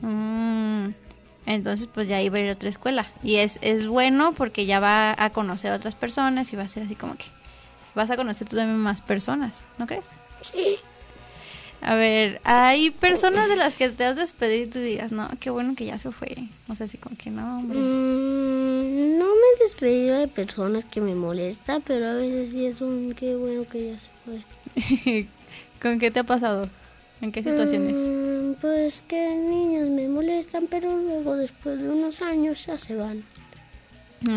Mm, 0.01 0.89
entonces, 1.47 1.89
pues 1.93 2.09
ya 2.09 2.21
iba 2.21 2.39
a 2.39 2.41
ir 2.41 2.51
a 2.51 2.53
otra 2.53 2.69
escuela. 2.69 3.07
Y 3.23 3.37
es, 3.37 3.59
es 3.63 3.87
bueno 3.87 4.33
porque 4.33 4.67
ya 4.67 4.81
va 4.81 5.15
a 5.17 5.31
conocer 5.31 5.73
a 5.73 5.77
otras 5.77 5.95
personas 5.95 6.53
y 6.53 6.57
va 6.57 6.63
a 6.63 6.69
ser 6.69 6.85
así 6.85 6.95
como 6.95 7.17
que 7.17 7.27
vas 7.95 8.11
a 8.11 8.17
conocer 8.17 8.49
tú 8.49 8.57
también 8.57 8.79
más 8.79 9.01
personas, 9.01 9.65
¿no 9.79 9.87
crees? 9.87 10.05
Sí. 10.43 10.77
A 11.85 11.97
ver, 11.97 12.41
hay 12.45 12.93
personas 12.93 13.49
de 13.49 13.57
las 13.57 13.75
que 13.75 13.89
te 13.91 14.05
has 14.05 14.15
despedido 14.15 14.65
y 14.65 14.69
tú 14.69 14.79
digas, 14.79 15.11
no, 15.11 15.29
qué 15.41 15.51
bueno 15.51 15.75
que 15.75 15.85
ya 15.85 15.99
se 15.99 16.13
fue. 16.13 16.29
O 16.69 16.77
sea, 16.77 16.87
así 16.87 16.97
como 16.97 17.17
que 17.17 17.29
no, 17.29 17.59
hombre. 17.59 17.77
Mm, 17.77 19.19
no 19.19 19.25
me 19.25 19.41
he 19.57 19.63
despedido 19.65 20.17
de 20.21 20.29
personas 20.29 20.85
que 20.85 21.01
me 21.01 21.17
molestan, 21.17 21.83
pero 21.85 22.07
a 22.07 22.13
veces 22.15 22.53
sí 22.53 22.67
es 22.67 22.81
un 22.81 23.15
qué 23.15 23.35
bueno 23.35 23.65
que 23.67 23.87
ya 23.87 23.99
se 23.99 24.07
fue. 24.25 25.27
¿Con 25.83 25.99
qué 25.99 26.13
te 26.13 26.21
ha 26.21 26.25
pasado? 26.25 26.71
¿En 27.23 27.31
qué 27.33 27.43
situaciones? 27.43 27.97
Mm, 27.97 28.55
pues 28.61 29.03
que 29.09 29.35
niños 29.37 29.89
me 29.89 30.09
molestan, 30.09 30.67
pero 30.69 30.97
luego 30.97 31.37
después 31.37 31.81
de 31.81 31.89
unos 31.89 32.21
años 32.21 32.67
ya 32.67 32.77
se 32.77 32.97
van. 32.97 33.23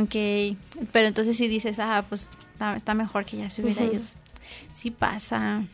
Ok, 0.01 0.55
pero 0.91 1.07
entonces 1.07 1.35
si 1.35 1.47
dices, 1.47 1.79
ah, 1.79 2.05
pues 2.07 2.29
está, 2.53 2.75
está 2.75 2.93
mejor 2.93 3.25
que 3.25 3.37
ya 3.37 3.49
se 3.49 3.63
hubiera 3.63 3.83
Ujú. 3.83 3.95
ido. 3.95 4.03
Sí 4.75 4.91
pasa. 4.91 5.65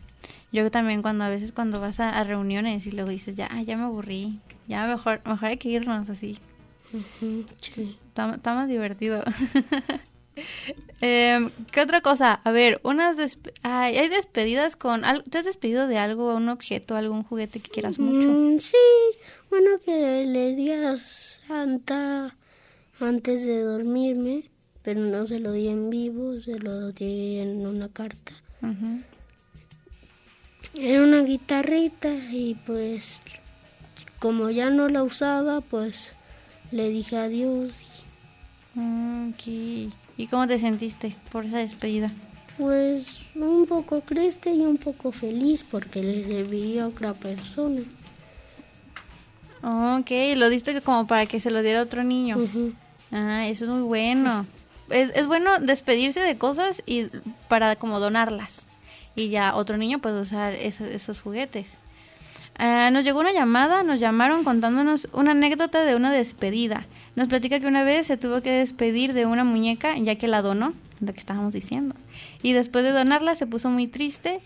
Yo 0.52 0.70
también 0.70 1.02
cuando 1.02 1.24
a 1.24 1.28
veces 1.28 1.52
cuando 1.52 1.80
vas 1.80 2.00
a, 2.00 2.08
a 2.10 2.24
reuniones 2.24 2.86
y 2.86 2.92
luego 2.92 3.10
dices, 3.10 3.36
ya, 3.36 3.48
ya 3.62 3.76
me 3.76 3.84
aburrí, 3.84 4.38
ya 4.66 4.86
mejor, 4.86 5.20
mejor 5.26 5.48
hay 5.50 5.56
que 5.58 5.68
irnos 5.68 6.08
así. 6.08 6.38
Ujú, 6.92 7.44
sí. 7.60 7.96
Está, 8.08 8.34
está 8.34 8.54
más 8.54 8.68
divertido. 8.68 9.22
Em, 11.00 11.50
¿Qué 11.72 11.80
otra 11.80 12.00
cosa? 12.00 12.34
A 12.44 12.52
ver, 12.52 12.80
unas 12.84 13.18
despe- 13.18 13.52
ay, 13.62 13.96
hay 13.98 14.08
despedidas 14.08 14.76
con... 14.76 15.04
al- 15.04 15.24
¿Te 15.24 15.38
has 15.38 15.44
despedido 15.44 15.88
de 15.88 15.98
algo, 15.98 16.34
un 16.36 16.48
objeto, 16.48 16.94
algún 16.94 17.24
juguete 17.24 17.58
que 17.60 17.70
quieras 17.70 17.98
mucho? 17.98 18.28
Mm, 18.28 18.58
sí, 18.58 18.76
bueno 19.50 19.70
que 19.84 20.24
le 20.26 20.54
di 20.54 20.70
a 20.70 20.96
Santa 20.96 22.36
antes 23.00 23.44
de 23.44 23.62
dormirme, 23.62 24.44
pero 24.84 25.00
no 25.00 25.26
se 25.26 25.40
lo 25.40 25.50
di 25.52 25.66
en 25.68 25.90
vivo, 25.90 26.40
se 26.40 26.58
lo 26.60 26.92
di 26.92 27.40
en 27.40 27.66
una 27.66 27.88
carta. 27.88 28.32
Era 30.74 31.02
una 31.02 31.22
guitarrita 31.22 32.14
y 32.30 32.54
pues 32.64 33.20
como 34.20 34.50
ya 34.50 34.70
no 34.70 34.88
la 34.88 35.02
usaba, 35.02 35.60
pues 35.60 36.12
le 36.70 36.88
dije 36.90 37.16
adiós. 37.16 37.72
Mm, 38.74 39.30
ok. 39.30 39.92
¿Y 40.22 40.28
cómo 40.28 40.46
te 40.46 40.56
sentiste 40.60 41.16
por 41.32 41.44
esa 41.46 41.58
despedida? 41.58 42.12
Pues 42.56 43.22
un 43.34 43.66
poco 43.66 44.00
triste 44.02 44.52
y 44.54 44.60
un 44.60 44.76
poco 44.76 45.10
feliz 45.10 45.64
porque 45.68 46.00
le 46.00 46.24
serviría 46.24 46.84
a 46.84 46.86
otra 46.88 47.12
persona. 47.12 47.80
Ok, 49.64 50.10
lo 50.36 50.48
diste 50.48 50.80
como 50.80 51.08
para 51.08 51.26
que 51.26 51.40
se 51.40 51.50
lo 51.50 51.60
diera 51.62 51.80
a 51.80 51.82
otro 51.82 52.04
niño. 52.04 52.36
Ah, 53.10 53.48
eso 53.48 53.64
es 53.64 53.70
muy 53.72 53.82
bueno. 53.82 54.46
Es, 54.90 55.10
es 55.16 55.26
bueno 55.26 55.58
despedirse 55.58 56.20
de 56.20 56.38
cosas 56.38 56.84
y 56.86 57.06
para 57.48 57.74
como 57.74 57.98
donarlas. 57.98 58.66
Y 59.16 59.28
ya 59.28 59.56
otro 59.56 59.76
niño 59.76 59.98
puede 59.98 60.20
usar 60.20 60.52
eso- 60.54 60.84
esos 60.86 61.20
juguetes. 61.20 61.78
Ah, 62.58 62.90
nos 62.92 63.02
llegó 63.02 63.18
una 63.18 63.32
llamada, 63.32 63.82
nos 63.82 63.98
llamaron 63.98 64.44
contándonos 64.44 65.08
una 65.12 65.32
anécdota 65.32 65.82
de 65.84 65.96
una 65.96 66.12
despedida. 66.12 66.86
Nos 67.14 67.28
platica 67.28 67.60
que 67.60 67.66
una 67.66 67.84
vez 67.84 68.06
se 68.06 68.16
tuvo 68.16 68.40
que 68.40 68.50
despedir 68.50 69.12
de 69.12 69.26
una 69.26 69.44
muñeca 69.44 69.96
ya 69.98 70.14
que 70.14 70.28
la 70.28 70.42
donó, 70.42 70.72
lo 71.00 71.12
que 71.12 71.20
estábamos 71.20 71.52
diciendo. 71.52 71.94
Y 72.42 72.52
después 72.52 72.84
de 72.84 72.92
donarla 72.92 73.34
se 73.34 73.46
puso 73.46 73.68
muy 73.68 73.86
triste 73.86 74.40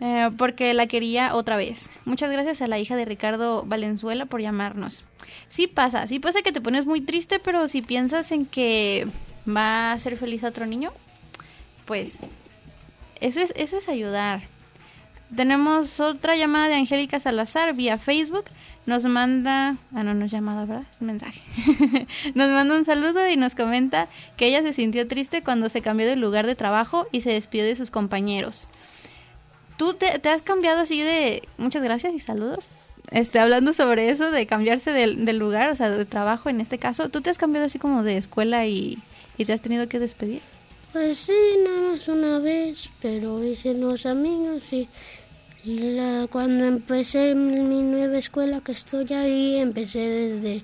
eh, 0.00 0.30
porque 0.38 0.72
la 0.72 0.86
quería 0.86 1.34
otra 1.34 1.56
vez. 1.56 1.90
Muchas 2.06 2.30
gracias 2.30 2.62
a 2.62 2.66
la 2.66 2.78
hija 2.78 2.96
de 2.96 3.04
Ricardo 3.04 3.64
Valenzuela 3.66 4.24
por 4.24 4.40
llamarnos. 4.40 5.04
Sí 5.48 5.66
pasa, 5.66 6.06
sí 6.06 6.18
pasa 6.18 6.40
que 6.42 6.52
te 6.52 6.62
pones 6.62 6.86
muy 6.86 7.02
triste, 7.02 7.38
pero 7.38 7.68
si 7.68 7.82
piensas 7.82 8.32
en 8.32 8.46
que 8.46 9.06
va 9.46 9.92
a 9.92 9.98
ser 9.98 10.16
feliz 10.16 10.42
a 10.42 10.48
otro 10.48 10.64
niño, 10.64 10.92
pues 11.84 12.20
eso 13.20 13.40
es, 13.40 13.52
eso 13.56 13.76
es 13.76 13.88
ayudar. 13.90 14.42
Tenemos 15.36 16.00
otra 16.00 16.34
llamada 16.34 16.68
de 16.68 16.74
Angélica 16.74 17.20
Salazar 17.20 17.74
vía 17.74 17.98
Facebook. 17.98 18.44
Nos 18.86 19.04
manda, 19.04 19.76
ah 19.94 20.02
no, 20.02 20.14
no 20.14 20.24
es 20.24 20.30
llamada, 20.30 20.64
¿verdad? 20.64 20.86
Es 20.90 21.00
un 21.00 21.08
mensaje. 21.08 21.42
nos 22.34 22.48
manda 22.48 22.74
un 22.74 22.84
saludo 22.84 23.28
y 23.28 23.36
nos 23.36 23.54
comenta 23.54 24.08
que 24.36 24.46
ella 24.46 24.62
se 24.62 24.72
sintió 24.72 25.06
triste 25.06 25.42
cuando 25.42 25.68
se 25.68 25.82
cambió 25.82 26.06
de 26.06 26.16
lugar 26.16 26.46
de 26.46 26.54
trabajo 26.56 27.06
y 27.12 27.20
se 27.20 27.30
despidió 27.30 27.64
de 27.64 27.76
sus 27.76 27.90
compañeros. 27.90 28.66
¿Tú 29.76 29.94
te, 29.94 30.28
has 30.28 30.42
cambiado 30.42 30.80
así 30.80 31.00
de 31.00 31.42
muchas 31.56 31.82
gracias 31.82 32.14
y 32.14 32.20
saludos? 32.20 32.66
Este, 33.10 33.38
hablando 33.38 33.72
sobre 33.72 34.10
eso 34.10 34.30
de 34.30 34.46
cambiarse 34.46 34.92
del, 34.92 35.24
del 35.24 35.38
lugar, 35.38 35.70
o 35.70 35.76
sea, 35.76 35.90
de 35.90 36.04
trabajo 36.04 36.48
en 36.48 36.60
este 36.60 36.78
caso, 36.78 37.08
¿tú 37.08 37.20
te 37.20 37.30
has 37.30 37.38
cambiado 37.38 37.66
así 37.66 37.78
como 37.78 38.02
de 38.02 38.16
escuela 38.16 38.66
y, 38.66 38.98
y 39.38 39.44
te 39.44 39.52
has 39.52 39.60
tenido 39.60 39.88
que 39.88 39.98
despedir? 39.98 40.42
Pues 40.92 41.18
sí, 41.18 41.32
nada 41.64 41.92
más 41.92 42.08
una 42.08 42.38
vez, 42.40 42.90
pero 43.00 43.44
hice 43.44 43.74
los 43.74 44.06
amigos 44.06 44.62
y 44.72 44.88
cuando 46.30 46.64
empecé 46.64 47.34
mi 47.34 47.82
nueva 47.82 48.18
escuela 48.18 48.60
que 48.60 48.72
estoy 48.72 49.12
ahí, 49.12 49.56
empecé 49.56 50.00
desde 50.00 50.62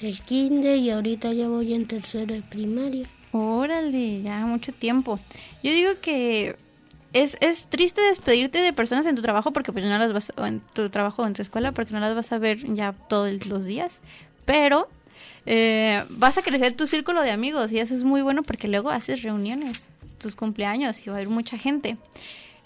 el 0.00 0.20
kinder 0.20 0.78
y 0.78 0.90
ahorita 0.90 1.32
ya 1.32 1.48
voy 1.48 1.74
en 1.74 1.86
tercero 1.86 2.34
de 2.34 2.42
primaria. 2.42 3.08
Órale, 3.32 4.22
ya 4.22 4.46
mucho 4.46 4.72
tiempo. 4.72 5.18
Yo 5.62 5.72
digo 5.72 5.92
que 6.00 6.56
es, 7.12 7.36
es 7.40 7.64
triste 7.64 8.02
despedirte 8.02 8.60
de 8.60 8.72
personas 8.72 9.06
en 9.06 9.16
tu 9.16 9.22
trabajo 9.22 9.52
porque 9.52 9.72
pues 9.72 9.84
no 9.84 9.98
las 9.98 10.12
vas, 10.12 10.32
o 10.36 10.46
en 10.46 10.60
tu 10.72 10.90
trabajo 10.90 11.22
o 11.22 11.26
en 11.26 11.34
tu 11.34 11.42
escuela 11.42 11.72
porque 11.72 11.92
no 11.92 12.00
las 12.00 12.14
vas 12.14 12.32
a 12.32 12.38
ver 12.38 12.58
ya 12.74 12.92
todos 13.08 13.46
los 13.46 13.64
días, 13.64 14.00
pero 14.44 14.88
eh, 15.46 16.04
vas 16.10 16.38
a 16.38 16.42
crecer 16.42 16.72
tu 16.72 16.86
círculo 16.86 17.22
de 17.22 17.30
amigos 17.30 17.72
y 17.72 17.78
eso 17.78 17.94
es 17.94 18.04
muy 18.04 18.22
bueno 18.22 18.42
porque 18.42 18.68
luego 18.68 18.90
haces 18.90 19.22
reuniones, 19.22 19.88
tus 20.18 20.36
cumpleaños 20.36 21.04
y 21.06 21.10
va 21.10 21.14
a 21.14 21.16
haber 21.16 21.28
mucha 21.28 21.56
gente. 21.56 21.96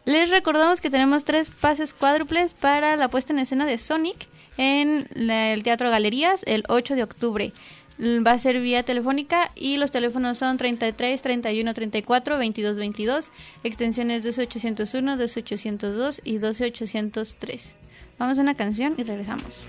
Les 0.08 0.30
recordamos 0.30 0.80
que 0.80 0.88
tenemos 0.88 1.24
tres 1.24 1.50
pases 1.50 1.92
cuádruples 1.92 2.54
para 2.54 2.96
la 2.96 3.08
puesta 3.08 3.34
en 3.34 3.40
escena 3.40 3.66
de 3.66 3.76
Sonic 3.76 4.16
en 4.56 5.06
el 5.30 5.62
Teatro 5.62 5.90
Galerías 5.90 6.44
el 6.46 6.64
8 6.66 6.94
de 6.94 7.02
octubre. 7.02 7.52
Va 8.00 8.30
a 8.30 8.38
ser 8.38 8.58
vía 8.58 8.82
telefónica 8.84 9.50
y 9.54 9.76
los 9.76 9.90
teléfonos 9.90 10.38
son 10.38 10.56
33 10.56 11.20
31 11.20 11.74
34 11.74 12.38
22 12.38 12.76
22, 12.78 13.30
extensiones 13.64 14.22
12801, 14.22 15.18
12802 15.18 16.22
y 16.24 16.38
12803. 16.38 17.76
Vamos 18.18 18.38
a 18.38 18.40
una 18.40 18.54
canción 18.54 18.94
y 18.96 19.02
regresamos. 19.02 19.66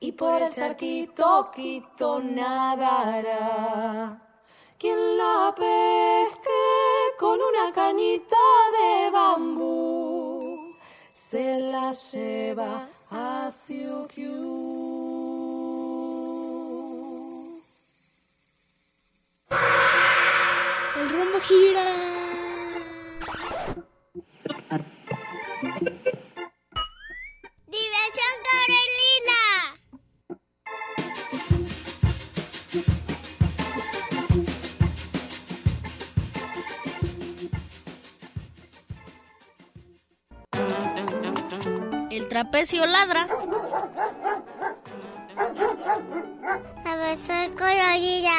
y 0.00 0.12
por 0.12 0.42
el 0.42 0.52
charquito 0.52 1.50
quito 1.54 2.20
nadará. 2.20 4.22
Quien 4.78 5.18
la 5.18 5.52
pesque 5.56 6.50
con 7.18 7.38
una 7.40 7.72
canita 7.72 8.36
de 8.72 9.10
bambú 9.10 10.38
se 11.12 11.58
la 11.58 11.92
lleva 11.92 12.88
a 13.10 13.50
Siukiu. 13.50 14.68
El 20.96 21.10
rumbo 21.10 21.40
gira. 21.40 22.47
trapecio 42.50 42.86
ladra. 42.86 43.26
A 46.84 46.96
ver, 46.96 47.18
soy 47.26 47.48
colorida. 47.56 48.38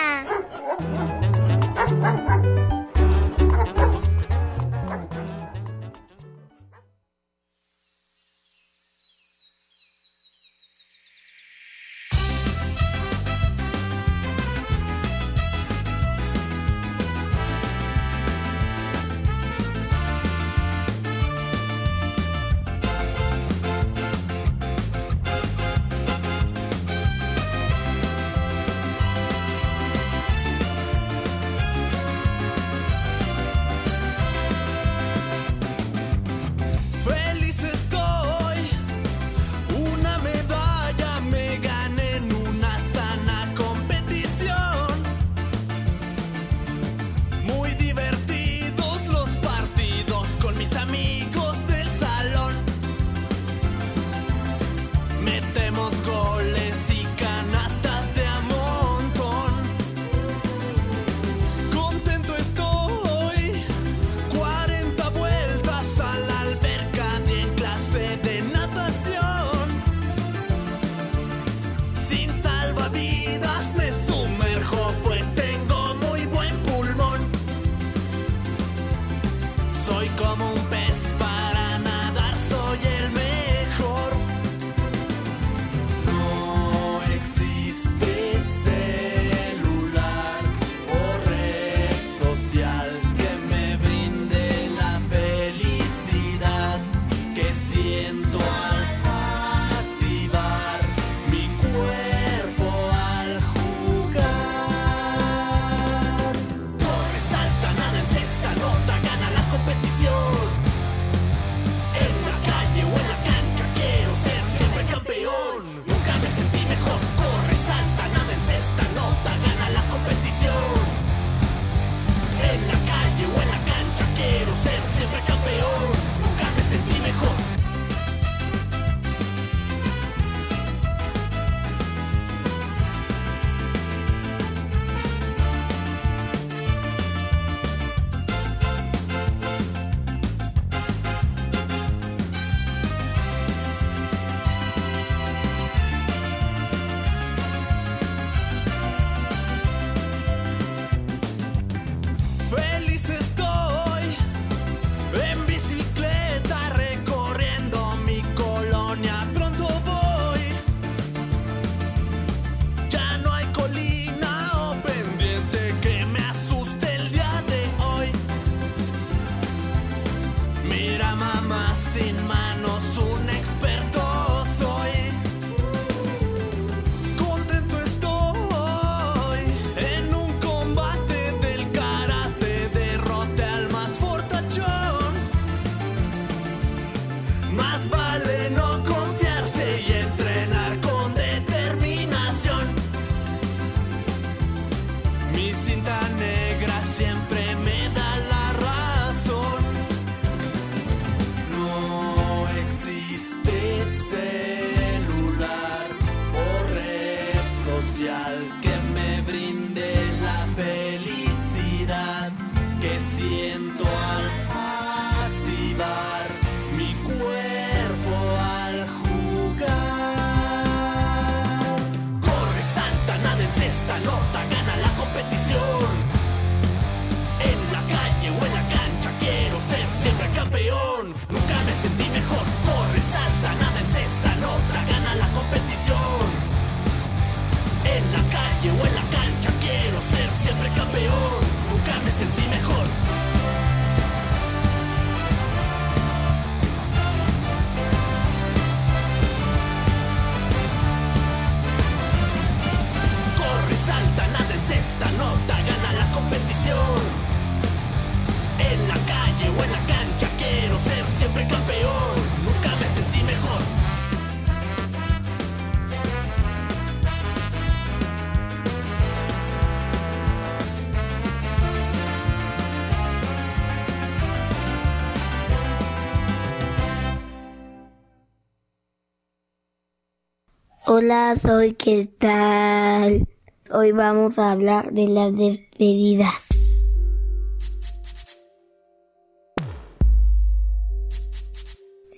Hola, 281.01 281.33
soy 281.37 281.75
¿qué 281.75 282.09
tal? 282.17 283.25
Hoy 283.71 283.93
vamos 283.93 284.37
a 284.37 284.51
hablar 284.51 284.91
de 284.91 285.07
las 285.07 285.33
despedidas. 285.33 286.33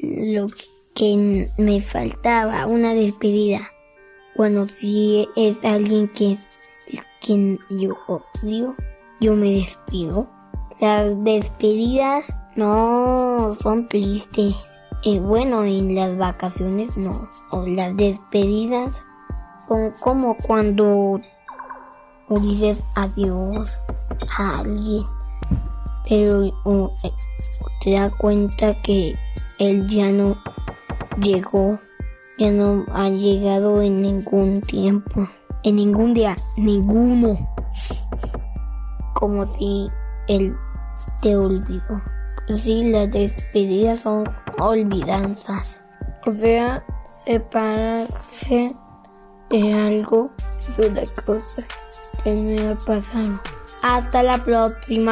Lo 0.01 0.47
que 0.95 1.47
me 1.59 1.79
faltaba, 1.81 2.65
una 2.65 2.95
despedida. 2.95 3.69
Bueno, 4.35 4.67
si 4.67 5.29
es 5.35 5.63
alguien 5.63 6.07
que 6.07 6.35
quien 7.21 7.59
yo 7.69 7.95
odio, 8.07 8.75
yo 9.19 9.35
me 9.35 9.53
despido. 9.53 10.27
Las 10.79 11.23
despedidas 11.23 12.33
no 12.55 13.55
son 13.61 13.87
tristes. 13.87 14.70
Bueno, 15.03 15.63
en 15.63 15.95
las 15.95 16.15
vacaciones 16.15 16.95
no. 16.95 17.27
O 17.49 17.65
las 17.65 17.97
despedidas 17.97 19.03
son 19.67 19.93
como 19.99 20.37
cuando 20.37 21.19
dices 22.29 22.83
adiós 22.95 23.75
a 24.37 24.59
alguien. 24.59 25.05
Pero 26.07 26.45
eh, 26.45 27.11
te 27.83 27.93
das 27.93 28.13
cuenta 28.13 28.75
que 28.81 29.15
él 29.57 29.87
ya 29.87 30.11
no 30.11 30.37
llegó. 31.19 31.79
Ya 32.37 32.51
no 32.51 32.85
ha 32.93 33.09
llegado 33.09 33.81
en 33.81 34.01
ningún 34.01 34.61
tiempo. 34.61 35.27
En 35.63 35.77
ningún 35.77 36.13
día. 36.13 36.35
Ninguno. 36.57 37.37
Como 39.15 39.47
si 39.47 39.89
él 40.27 40.53
te 41.21 41.35
olvidó. 41.35 42.01
Sí, 42.47 42.84
las 42.91 43.12
despedidas 43.12 43.99
son 43.99 44.23
olvidanzas. 44.60 45.82
O 46.25 46.34
sea, 46.34 46.84
separarse 47.23 48.75
de 49.49 49.73
algo 49.73 50.32
es 50.69 50.80
una 50.80 51.04
cosa 51.25 51.63
que 52.23 52.34
me 52.34 52.69
ha 52.69 52.75
pasado. 52.75 53.39
Hasta 53.84 54.23
la 54.23 54.38
próxima. 54.43 55.12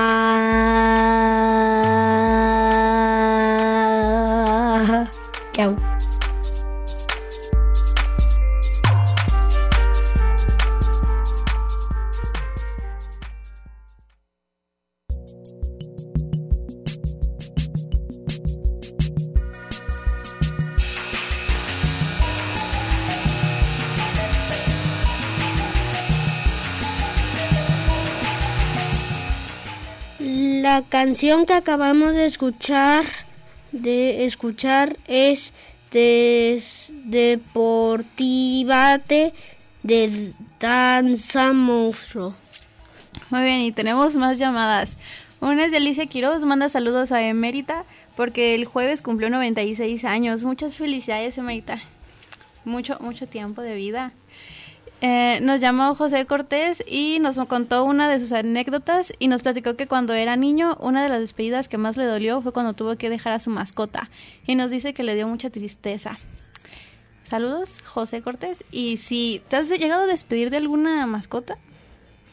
Chao. 5.54 5.76
La 30.80 30.86
canción 30.86 31.46
que 31.46 31.52
acabamos 31.52 32.16
de 32.16 32.24
escuchar 32.24 33.04
de 33.74 34.24
escuchar 34.24 34.96
es 35.08 35.52
des, 35.92 36.90
Deportivate 37.04 39.34
de 39.84 40.32
Danza 40.58 41.52
Monstruo. 41.52 42.34
Muy 43.30 43.42
bien, 43.42 43.60
y 43.60 43.74
tenemos 43.74 44.16
más 44.16 44.38
llamadas. 44.38 44.96
Una 45.42 45.66
es 45.66 45.72
de 45.72 45.78
Alicia 45.78 46.06
Quiroz, 46.06 46.46
manda 46.46 46.70
saludos 46.70 47.12
a 47.12 47.28
Emérita 47.28 47.84
porque 48.16 48.56
el 48.56 48.64
jueves 48.64 49.02
cumplió 49.02 49.30
96 49.30 50.06
años. 50.06 50.46
Muchas 50.46 50.76
felicidades, 50.76 51.38
Emérita. 51.38 51.82
Mucho, 52.64 52.98
mucho 53.02 53.28
tiempo 53.28 53.62
de 53.62 53.76
vida. 53.76 54.14
Eh, 55.02 55.40
nos 55.42 55.62
llamó 55.62 55.96
José 55.96 56.26
Cortés 56.26 56.84
y 56.86 57.20
nos 57.20 57.38
contó 57.48 57.86
una 57.86 58.10
de 58.10 58.20
sus 58.20 58.34
anécdotas 58.34 59.14
y 59.18 59.30
nos 59.30 59.44
platicó 59.44 59.76
que 59.78 59.88
cuando 59.88 60.14
era 60.14 60.36
niño 60.36 60.78
una 60.82 61.02
de 61.02 61.10
las 61.10 61.20
despedidas 61.20 61.70
que 61.70 61.78
más 61.78 61.96
le 61.96 62.04
dolió 62.04 62.42
fue 62.42 62.52
cuando 62.52 62.74
tuvo 62.74 62.98
que 62.98 63.10
dejar 63.10 63.32
a 63.32 63.40
su 63.40 63.50
mascota 63.50 64.10
y 64.46 64.56
nos 64.56 64.72
dice 64.72 64.94
que 64.94 65.04
le 65.04 65.16
dio 65.16 65.28
mucha 65.28 65.50
tristeza. 65.50 66.20
Saludos, 67.24 67.82
José 67.86 68.22
Cortés. 68.22 68.64
Y 68.72 68.98
si 68.98 69.42
te 69.48 69.56
has 69.56 69.70
llegado 69.70 70.04
a 70.04 70.08
despedir 70.08 70.50
de 70.50 70.58
alguna 70.58 71.06
mascota, 71.06 71.58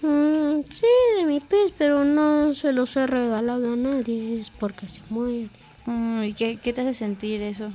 Mm, 0.02 0.62
sí, 0.70 0.86
de 1.16 1.24
mi 1.24 1.40
pez, 1.40 1.72
pero 1.76 2.04
no 2.04 2.54
se 2.54 2.72
los 2.72 2.96
he 2.96 3.06
regalado 3.06 3.72
a 3.72 3.76
nadie, 3.76 4.40
es 4.40 4.50
porque 4.50 4.88
se 4.88 5.00
muere. 5.08 5.48
Mm, 5.86 6.22
¿y 6.24 6.32
qué, 6.34 6.58
qué 6.58 6.72
te 6.72 6.82
hace 6.82 6.94
sentir 6.94 7.42
eso? 7.42 7.68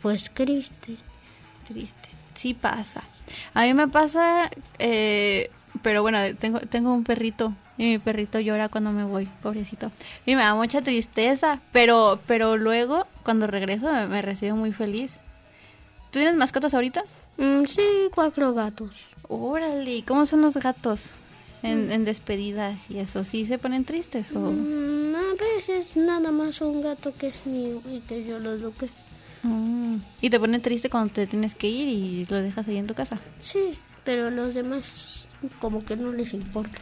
Pues 0.00 0.30
triste. 0.32 0.96
Triste. 1.66 2.08
Sí 2.34 2.54
pasa. 2.54 3.02
A 3.54 3.62
mí 3.62 3.74
me 3.74 3.88
pasa, 3.88 4.50
eh, 4.78 5.50
pero 5.82 6.02
bueno, 6.02 6.18
tengo, 6.38 6.60
tengo 6.60 6.92
un 6.92 7.04
perrito 7.04 7.54
y 7.78 7.86
mi 7.86 7.98
perrito 7.98 8.38
llora 8.40 8.68
cuando 8.68 8.92
me 8.92 9.04
voy, 9.04 9.28
pobrecito. 9.42 9.90
Y 10.26 10.36
me 10.36 10.42
da 10.42 10.54
mucha 10.54 10.82
tristeza, 10.82 11.60
pero, 11.72 12.20
pero 12.26 12.56
luego 12.56 13.06
cuando 13.22 13.46
regreso 13.46 13.90
me, 13.92 14.06
me 14.06 14.22
recibo 14.22 14.56
muy 14.56 14.72
feliz. 14.72 15.18
¿Tú 16.10 16.18
tienes 16.18 16.36
mascotas 16.36 16.74
ahorita? 16.74 17.02
Mm, 17.38 17.64
sí, 17.64 17.82
cuatro 18.14 18.52
gatos. 18.52 19.06
Órale, 19.28 19.94
¿y 19.94 20.02
¿cómo 20.02 20.26
son 20.26 20.42
los 20.42 20.56
gatos 20.58 21.10
en, 21.62 21.90
en 21.90 22.04
despedidas 22.04 22.90
y 22.90 22.98
eso? 22.98 23.24
¿Sí 23.24 23.46
se 23.46 23.58
ponen 23.58 23.84
tristes 23.84 24.32
o...? 24.32 24.40
Mm, 24.40 25.14
a 25.14 25.56
veces 25.56 25.96
nada 25.96 26.30
más 26.30 26.60
un 26.60 26.82
gato 26.82 27.14
que 27.14 27.28
es 27.28 27.46
mío 27.46 27.80
y 27.90 28.00
que 28.00 28.24
yo 28.24 28.38
lo 28.38 28.52
eduqué. 28.52 28.90
¿Y 30.20 30.30
te 30.30 30.38
pone 30.38 30.60
triste 30.60 30.88
cuando 30.88 31.12
te 31.12 31.26
tienes 31.26 31.54
que 31.54 31.68
ir 31.68 31.88
y 31.88 32.26
lo 32.26 32.36
dejas 32.36 32.68
ahí 32.68 32.76
en 32.76 32.86
tu 32.86 32.94
casa? 32.94 33.18
Sí, 33.40 33.74
pero 34.04 34.30
los 34.30 34.54
demás 34.54 35.26
como 35.60 35.84
que 35.84 35.96
no 35.96 36.12
les 36.12 36.32
importa. 36.34 36.78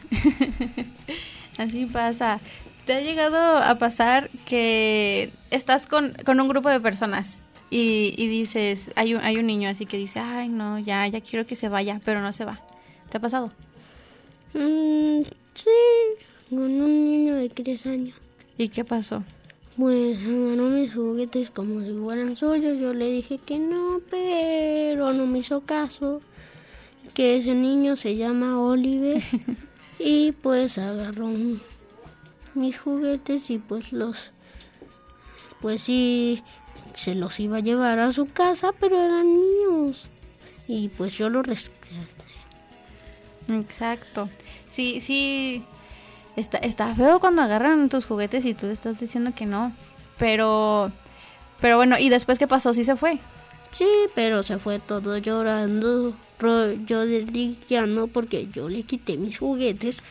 Así 1.58 1.86
pasa. 1.86 2.40
¿Te 2.84 2.94
ha 2.94 3.00
llegado 3.00 3.56
a 3.58 3.76
pasar 3.76 4.30
que 4.46 5.30
estás 5.50 5.86
con, 5.86 6.12
con 6.24 6.40
un 6.40 6.48
grupo 6.48 6.68
de 6.68 6.80
personas 6.80 7.42
y, 7.70 8.14
y 8.16 8.26
dices, 8.26 8.90
hay 8.96 9.14
un, 9.14 9.20
hay 9.22 9.36
un 9.38 9.46
niño 9.46 9.68
así 9.68 9.86
que 9.86 9.96
dice, 9.96 10.18
ay 10.18 10.48
no, 10.48 10.78
ya, 10.78 11.06
ya 11.06 11.20
quiero 11.20 11.46
que 11.46 11.54
se 11.54 11.68
vaya, 11.68 12.00
pero 12.04 12.20
no 12.20 12.32
se 12.32 12.44
va? 12.44 12.61
¿Te 13.11 13.18
ha 13.18 13.20
pasado? 13.20 13.52
Mm, 14.54 15.22
sí, 15.54 15.70
con 16.48 16.58
un 16.58 17.12
niño 17.12 17.36
de 17.36 17.48
tres 17.48 17.86
años. 17.86 18.16
¿Y 18.58 18.68
qué 18.68 18.84
pasó? 18.84 19.22
Pues 19.81 20.18
agarró 20.18 20.64
mis 20.64 20.93
juguetes 20.93 21.49
como 21.49 21.81
si 21.81 21.95
fueran 21.95 22.37
suyos. 22.37 22.78
Yo 22.78 22.93
le 22.93 23.11
dije 23.11 23.39
que 23.39 23.59
no, 23.59 24.03
pero 24.11 25.14
no 25.14 25.24
me 25.24 25.39
hizo 25.39 25.62
caso. 25.62 26.20
Que 27.14 27.39
ese 27.39 27.55
niño 27.55 27.97
se 27.97 28.14
llama 28.14 28.61
Oliver. 28.61 29.22
y 29.99 30.33
pues 30.33 30.76
agarró 30.76 31.33
mis 32.53 32.78
juguetes 32.78 33.49
y 33.49 33.57
pues 33.57 33.95
los... 33.95 34.33
Pues 35.62 35.81
sí, 35.81 36.43
se 36.95 37.14
los 37.14 37.41
iba 37.41 37.57
a 37.57 37.61
llevar 37.61 38.01
a 38.01 38.12
su 38.12 38.26
casa, 38.26 38.72
pero 38.78 39.03
eran 39.03 39.33
míos. 39.33 40.09
Y 40.68 40.89
pues 40.91 41.14
yo 41.16 41.31
los 41.31 41.47
rescaté. 41.47 41.89
Exacto. 43.49 44.28
Sí, 44.68 45.01
sí. 45.01 45.64
Está, 46.37 46.59
está 46.59 46.95
feo 46.95 47.20
cuando 47.20 47.43
agarran 47.43 47.89
tus 47.89 48.05
juguetes 48.05 48.45
y 48.45 48.55
tú 48.55 48.66
estás 48.68 48.99
diciendo 49.01 49.33
que 49.35 49.47
no. 49.47 49.72
Pero, 50.18 50.91
pero 51.61 51.76
bueno, 51.76 51.99
¿y 51.99 52.09
después 52.09 52.39
qué 52.39 52.47
pasó? 52.47 52.72
¿Sí 52.74 52.85
se 52.85 52.97
fue? 52.97 53.18
Sí, 53.72 53.87
pero 54.14 54.43
se 54.43 54.59
fue 54.59 54.78
todo 54.81 55.18
llorando. 55.18 56.14
Ro- 56.39 56.72
Yo 56.87 57.05
le 57.05 57.24
dije 57.24 57.57
ya 57.68 57.87
no 57.87 58.07
porque 58.07 58.49
yo 58.53 58.68
le 58.68 58.83
quité 58.83 59.16
mis 59.16 59.39
juguetes 59.39 60.03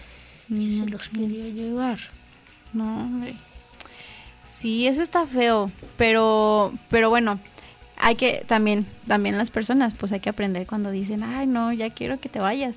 y 0.49 0.71
se 0.77 0.85
los 0.85 1.09
quería 1.09 1.45
llevar. 1.49 1.99
No, 2.73 3.01
hombre. 3.01 3.35
Sí, 4.57 4.87
eso 4.87 5.01
está 5.01 5.25
feo, 5.25 5.71
pero, 5.97 6.73
pero 6.89 7.09
bueno, 7.09 7.39
hay 7.97 8.15
que 8.15 8.43
también, 8.45 8.85
también 9.07 9.37
las 9.37 9.51
personas, 9.51 9.93
pues 9.93 10.11
hay 10.11 10.19
que 10.19 10.29
aprender 10.29 10.67
cuando 10.67 10.91
dicen, 10.91 11.23
ay, 11.23 11.47
no, 11.47 11.71
ya 11.71 11.89
quiero 11.91 12.19
que 12.19 12.27
te 12.29 12.39
vayas, 12.39 12.75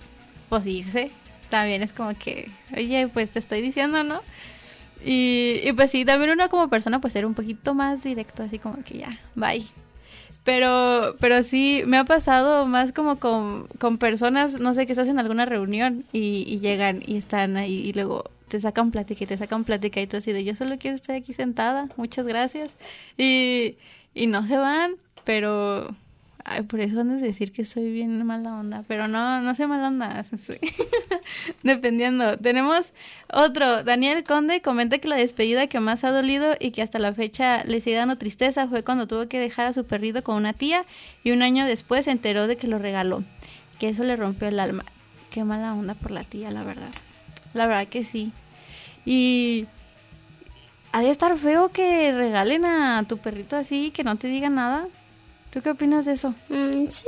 pues 0.49 0.65
irse. 0.67 1.11
También 1.53 1.83
es 1.83 1.93
como 1.93 2.15
que, 2.15 2.51
oye, 2.75 3.09
pues 3.09 3.29
te 3.29 3.39
estoy 3.39 3.61
diciendo, 3.61 4.03
¿no? 4.03 4.23
Y, 5.05 5.71
pues 5.77 5.91
sí, 5.91 6.07
también 6.07 6.31
uno 6.31 6.49
como 6.49 6.69
persona, 6.69 6.99
pues 6.99 7.13
ser 7.13 7.27
un 7.27 7.35
poquito 7.35 7.75
más 7.75 8.03
directo, 8.03 8.43
así 8.43 8.59
como 8.59 8.83
que 8.83 9.01
ya, 9.01 9.11
bye. 9.35 9.67
Pero, 10.45 11.15
pero 11.21 11.43
sí, 11.43 11.83
me 11.85 11.99
ha 11.99 12.07
pasado 12.07 12.65
más 12.65 12.93
como 12.93 13.17
con, 13.17 13.67
con 13.79 13.99
personas, 13.99 14.61
no 14.61 14.73
sé, 14.73 14.87
que 14.87 14.93
estás 14.93 15.09
en 15.09 15.19
alguna 15.19 15.45
reunión 15.45 16.07
y, 16.11 16.47
y 16.49 16.61
llegan 16.61 17.03
y 17.07 17.19
están 17.19 17.59
ahí 17.59 17.83
y 17.87 17.93
luego 17.93 18.31
te 18.49 18.59
sacan 18.59 18.91
plática 18.91 19.25
y 19.25 19.27
te 19.27 19.37
sacan 19.37 19.65
plática 19.65 20.01
y 20.01 20.07
tú 20.07 20.17
así 20.17 20.33
de 20.33 20.45
yo 20.45 20.57
solo 20.57 20.79
quiero 20.79 20.95
estar 20.95 21.15
aquí 21.15 21.35
sentada, 21.35 21.91
muchas 21.99 22.25
gracias. 22.25 22.71
Y, 23.19 23.77
y 24.15 24.27
no 24.27 24.47
se 24.47 24.57
van, 24.57 24.95
pero 25.25 25.95
Ay, 26.45 26.63
por 26.63 26.81
eso 26.81 27.01
han 27.01 27.21
de 27.21 27.25
decir 27.27 27.53
que 27.53 27.65
soy 27.65 27.93
bien 27.93 28.25
mala 28.27 28.55
onda. 28.55 28.83
Pero 28.89 29.07
no, 29.07 29.41
no 29.41 29.55
soy 29.55 29.67
mala 29.69 29.89
onda. 29.89 30.25
soy- 30.39 30.59
Dependiendo. 31.63 32.37
Tenemos 32.39 32.93
otro. 33.33 33.85
Daniel 33.85 34.25
Conde 34.25 34.61
comenta 34.61 34.99
que 34.99 35.09
la 35.09 35.17
despedida 35.17 35.67
que 35.69 35.79
más 35.81 36.03
ha 36.05 36.11
dolido 36.11 36.57
y 36.59 36.73
que 36.73 36.83
hasta 36.83 36.99
la 36.99 37.15
fecha 37.15 37.63
le 37.65 37.81
sigue 37.81 37.97
dando 37.97 38.19
tristeza 38.19 38.67
fue 38.67 38.83
cuando 38.83 39.07
tuvo 39.07 39.29
que 39.29 39.39
dejar 39.39 39.67
a 39.67 39.73
su 39.73 39.85
perrito 39.85 40.23
con 40.23 40.37
una 40.37 40.53
tía 40.53 40.85
y 41.23 41.31
un 41.31 41.43
año 41.43 41.65
después 41.65 42.07
se 42.07 42.11
enteró 42.11 42.47
de 42.47 42.57
que 42.57 42.67
lo 42.67 42.79
regaló. 42.79 43.23
Que 43.79 43.89
eso 43.89 44.03
le 44.05 44.17
rompió 44.17 44.49
el 44.49 44.59
alma. 44.59 44.85
Qué 45.31 45.45
mala 45.45 45.73
onda 45.75 45.95
por 45.95 46.11
la 46.11 46.25
tía, 46.25 46.51
la 46.51 46.65
verdad. 46.65 46.91
La 47.55 47.67
verdad 47.67 47.87
que 47.89 48.05
sí. 48.05 48.33
Y 49.05 49.67
ha 50.93 51.01
de 51.01 51.11
estar 51.11 51.37
feo 51.39 51.71
que 51.71 52.13
regalen 52.13 52.65
a 52.65 53.03
tu 53.09 53.19
perrito 53.19 53.57
así, 53.57 53.91
que 53.93 54.05
no 54.05 54.17
te 54.17 54.27
diga 54.29 54.51
nada. 54.51 54.87
¿Tú 55.53 55.61
qué 55.61 55.71
opinas 55.71 56.07
de 56.07 56.13
eso? 56.13 56.35
Mm, 56.49 56.87
sí. 56.89 57.05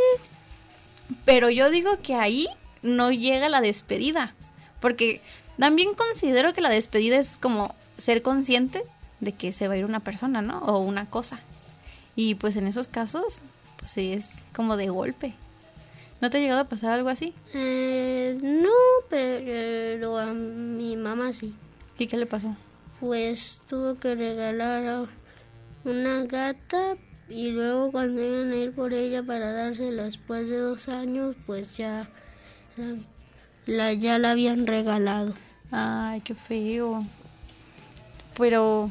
Pero 1.24 1.48
yo 1.48 1.70
digo 1.70 1.98
que 2.02 2.14
ahí 2.14 2.46
no 2.82 3.10
llega 3.10 3.48
la 3.48 3.62
despedida. 3.62 4.34
Porque 4.80 5.22
también 5.58 5.94
considero 5.94 6.52
que 6.52 6.60
la 6.60 6.68
despedida 6.68 7.18
es 7.18 7.38
como 7.38 7.74
ser 7.96 8.20
consciente 8.20 8.82
de 9.20 9.32
que 9.32 9.52
se 9.54 9.66
va 9.66 9.74
a 9.74 9.76
ir 9.78 9.86
una 9.86 10.00
persona, 10.00 10.42
¿no? 10.42 10.58
O 10.58 10.80
una 10.80 11.08
cosa. 11.08 11.40
Y 12.16 12.34
pues 12.34 12.56
en 12.56 12.66
esos 12.66 12.86
casos, 12.86 13.40
pues 13.78 13.92
sí, 13.92 14.12
es 14.12 14.30
como 14.54 14.76
de 14.76 14.88
golpe. 14.88 15.32
¿No 16.20 16.28
te 16.28 16.36
ha 16.36 16.40
llegado 16.40 16.60
a 16.60 16.68
pasar 16.68 16.92
algo 16.92 17.08
así? 17.08 17.32
Eh, 17.54 18.38
no, 18.42 18.70
pero 19.08 20.18
a 20.18 20.34
mi 20.34 20.96
mamá 20.96 21.32
sí. 21.32 21.54
¿Y 21.98 22.06
qué 22.06 22.18
le 22.18 22.26
pasó? 22.26 22.54
Pues 23.00 23.62
tuvo 23.68 23.98
que 23.98 24.14
regalar 24.14 25.06
una 25.84 26.24
gata 26.24 26.96
y 27.28 27.50
luego 27.50 27.90
cuando 27.92 28.22
iban 28.22 28.52
a 28.52 28.56
ir 28.56 28.72
por 28.72 28.92
ella 28.92 29.22
para 29.22 29.52
dársela 29.52 30.04
después 30.04 30.48
de 30.48 30.58
dos 30.58 30.88
años, 30.88 31.34
pues 31.46 31.76
ya 31.76 32.06
la, 32.76 32.96
la- 33.66 33.92
ya 33.94 34.18
la 34.18 34.32
habían 34.32 34.66
regalado. 34.66 35.34
Ay, 35.70 36.20
qué 36.20 36.34
feo. 36.34 37.04
Pero, 38.36 38.90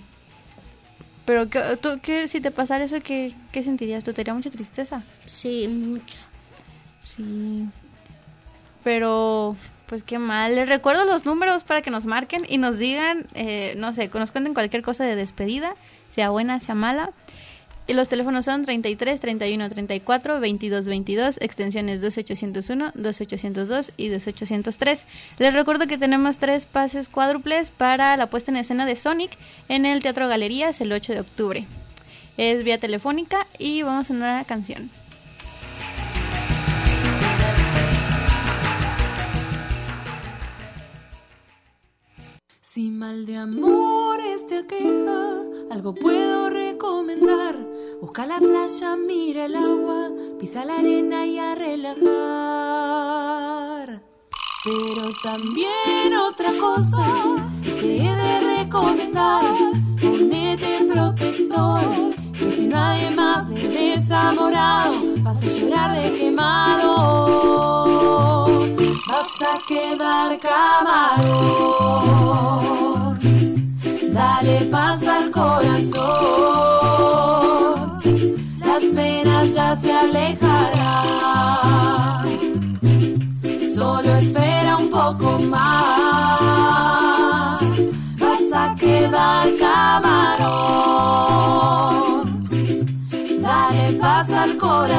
pero 1.25 1.49
¿qué, 1.49 1.77
tú, 1.81 1.99
qué, 2.01 2.27
si 2.27 2.41
te 2.41 2.51
pasara 2.51 2.86
eso, 2.86 2.99
¿qué, 3.01 3.34
qué 3.51 3.61
sentirías? 3.63 4.03
¿Tú 4.03 4.11
te 4.13 4.21
daría 4.21 4.34
mucha 4.34 4.49
tristeza? 4.49 5.03
Sí, 5.25 5.67
mucha. 5.67 6.17
Sí. 7.01 7.65
Pero, 8.84 9.55
pues 9.88 10.03
qué 10.03 10.19
mal. 10.19 10.55
Les 10.55 10.67
recuerdo 10.67 11.05
los 11.05 11.25
números 11.25 11.63
para 11.63 11.81
que 11.81 11.89
nos 11.91 12.05
marquen 12.05 12.41
y 12.49 12.57
nos 12.57 12.77
digan, 12.77 13.25
eh, 13.34 13.75
no 13.77 13.93
sé, 13.93 14.09
que 14.09 14.19
nos 14.19 14.31
cuenten 14.31 14.53
cualquier 14.53 14.81
cosa 14.81 15.03
de 15.05 15.15
despedida, 15.15 15.75
sea 16.09 16.29
buena, 16.31 16.59
sea 16.59 16.75
mala. 16.75 17.11
Y 17.86 17.93
los 17.93 18.07
teléfonos 18.07 18.45
son 18.45 18.63
33 18.63 19.19
31 19.19 19.69
34 19.69 20.39
22 20.39 20.86
22, 20.86 21.38
extensiones 21.41 22.01
2801, 22.01 22.91
2802 22.95 23.91
y 23.97 24.07
2803. 24.07 25.05
Les 25.39 25.53
recuerdo 25.53 25.88
que 25.88 25.97
tenemos 25.97 26.38
tres 26.38 26.65
pases 26.65 27.09
cuádruples 27.09 27.71
para 27.71 28.15
la 28.15 28.27
puesta 28.27 28.51
en 28.51 28.57
escena 28.57 28.86
de 28.86 28.95
Sonic 28.95 29.38
en 29.67 29.86
el 29.86 30.01
Teatro 30.01 30.29
Galerías 30.29 30.79
el 30.79 30.93
8 30.93 31.13
de 31.13 31.19
octubre. 31.19 31.65
Es 32.38 32.63
vía 32.63 32.77
telefónica 32.77 33.47
y 33.59 33.84
vamos 33.84 34.09
a 34.09 34.13
una 34.13 34.43
canción. 34.45 34.89
Si 42.74 42.89
mal 42.89 43.28
de 43.28 43.38
amores 43.38 44.47
te 44.47 44.57
aqueja, 44.57 45.43
algo 45.69 45.93
puedo 45.93 46.49
recomendar. 46.49 47.55
Busca 48.01 48.26
la 48.26 48.39
playa, 48.39 48.95
mira 48.95 49.45
el 49.45 49.55
agua, 49.55 50.09
pisa 50.39 50.65
la 50.65 50.80
arena 50.80 51.24
y 51.24 51.38
a 51.38 51.53
relajar. 51.53 52.01
Pero 54.63 55.11
también 55.21 56.15
otra 56.15 56.51
cosa 56.59 57.05
que 57.80 58.07
he 58.07 58.15
de 58.15 58.39
recomendar, 58.57 59.43
ponete 60.01 60.84
protector, 60.91 62.09
que 62.39 62.51
si 62.55 62.65
no 62.65 62.76
hay 62.76 63.13
más 63.15 63.49
de 63.49 63.67
desamorado, 63.67 64.95
vas 65.21 65.38
a 65.43 65.45
llorar 65.45 65.95
de 66.01 66.11
quemado, 66.17 66.88
vas 69.07 69.41
a 69.43 69.59
quedar 69.67 70.39
camarón. 70.39 72.22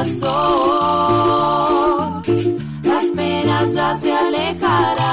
Corazón, 0.04 2.22
las 2.82 3.04
penas 3.14 3.72
ya 3.74 3.96
se 3.98 4.12
alejarán. 4.12 5.04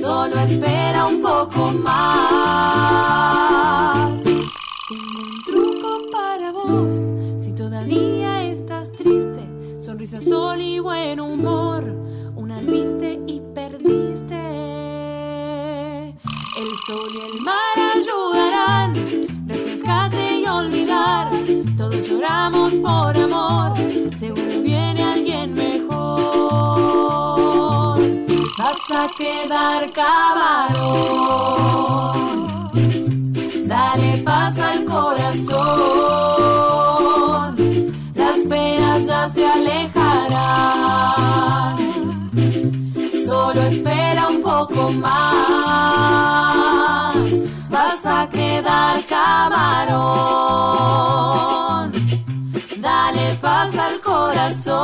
Solo 0.00 0.38
espera 0.40 1.06
un 1.06 1.20
poco 1.20 1.72
más. 1.72 2.62
Tengo 4.88 5.20
un 5.22 5.42
truco 5.44 6.02
para 6.12 6.52
vos, 6.52 7.12
si 7.38 7.52
todavía 7.52 8.44
estás 8.44 8.92
triste. 8.92 9.48
Sonrisa, 9.78 10.20
sol 10.20 10.60
y 10.60 10.78
buen 10.78 11.18
humor. 11.20 11.84
Una 12.36 12.60
viste 12.60 13.20
y 13.26 13.40
perdiste. 13.54 14.34
El 16.56 16.68
sol 16.86 17.10
y 17.12 17.18
el 17.20 17.40
mar 17.42 17.76
ayudarán. 17.94 18.93
Lloramos 22.08 22.74
por 22.74 23.16
amor. 23.16 23.72
Seguro 24.18 24.62
viene 24.62 25.02
alguien 25.02 25.54
mejor. 25.54 25.84
Vas 28.58 28.90
a 28.90 29.08
quedar 29.16 29.90
camarón. 29.92 31.14
Dale 33.66 34.18
paz 34.24 34.58
al 34.58 34.84
corazón. 34.84 35.54
Las 38.14 38.38
penas 38.48 39.06
ya 39.06 39.30
se 39.30 39.46
alejarán. 39.46 40.34
Solo 43.26 43.62
espera 43.62 44.28
un 44.28 44.42
poco 44.42 44.92
más. 44.92 45.14
Vas 47.70 48.06
a 48.06 48.28
quedar 48.30 49.02
camarón. 49.06 50.34
Al 53.72 53.98
corazón. 54.02 54.74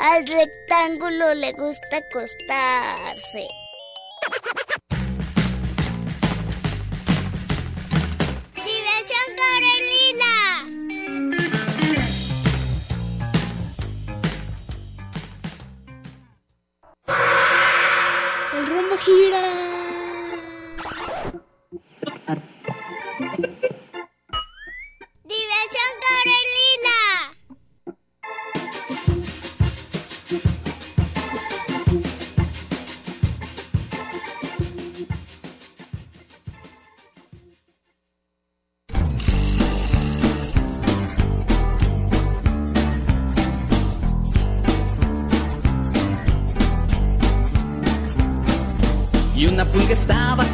Al 0.00 0.26
rectángulo 0.26 1.34
le 1.34 1.52
gusta 1.52 1.98
acostarse. 1.98 3.46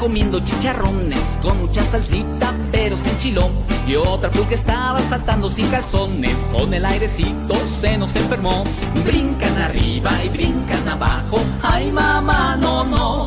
comiendo 0.05 0.39
chicharrones 0.39 1.39
con 1.41 1.63
mucha 1.63 1.83
salsita 1.83 2.53
pero 2.71 2.95
sin 2.95 3.17
chilón 3.21 3.51
y 3.89 3.97
otra 3.97 4.31
pulga 4.31 4.55
estaba 4.55 5.01
saltando 5.01 5.49
sin 5.49 5.67
calzones 5.69 6.51
con 6.53 6.75
el 6.75 6.85
airecito 6.85 7.55
se 7.81 7.97
nos 7.97 8.15
enfermó 8.15 8.65
brincan 9.03 9.57
arriba 9.63 10.11
y 10.23 10.29
brincan 10.29 10.89
abajo 10.91 11.41
ay 11.63 11.91
mamá 11.91 12.55
no 12.61 12.85
no 12.85 13.25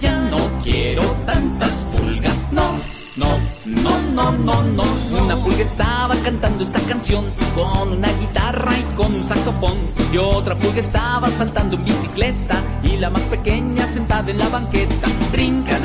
ya 0.00 0.22
no 0.22 0.38
quiero 0.64 1.02
tantas 1.24 1.84
pulgas 1.84 2.48
no 2.50 2.96
no, 3.16 3.28
no, 3.64 3.98
no, 4.12 4.32
no, 4.32 4.62
no. 4.62 4.84
Una 5.22 5.36
pulga 5.36 5.62
estaba 5.62 6.14
cantando 6.16 6.62
esta 6.62 6.78
canción 6.80 7.24
con 7.54 7.92
una 7.92 8.08
guitarra 8.20 8.78
y 8.78 8.82
con 8.94 9.14
un 9.14 9.24
saxofón. 9.24 9.78
Y 10.12 10.18
otra 10.18 10.54
pulga 10.54 10.80
estaba 10.80 11.30
saltando 11.30 11.76
en 11.76 11.84
bicicleta 11.84 12.62
y 12.82 12.98
la 12.98 13.08
más 13.08 13.22
pequeña 13.22 13.86
sentada 13.86 14.30
en 14.30 14.38
la 14.38 14.50
banqueta. 14.50 15.08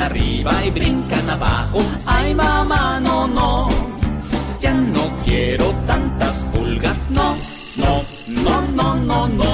Arriba 0.02 0.64
y 0.64 0.70
brincan 0.70 1.30
abajo. 1.30 1.78
Ay 2.06 2.34
mamá, 2.34 2.98
no, 3.00 3.28
no. 3.28 3.68
Ya 4.60 4.74
no 4.74 5.04
quiero 5.24 5.72
tantas 5.86 6.44
pulgas, 6.52 7.08
no, 7.10 7.36
no, 7.76 8.02
no, 8.42 8.62
no, 8.72 8.96
no, 8.96 9.28
no. 9.28 9.51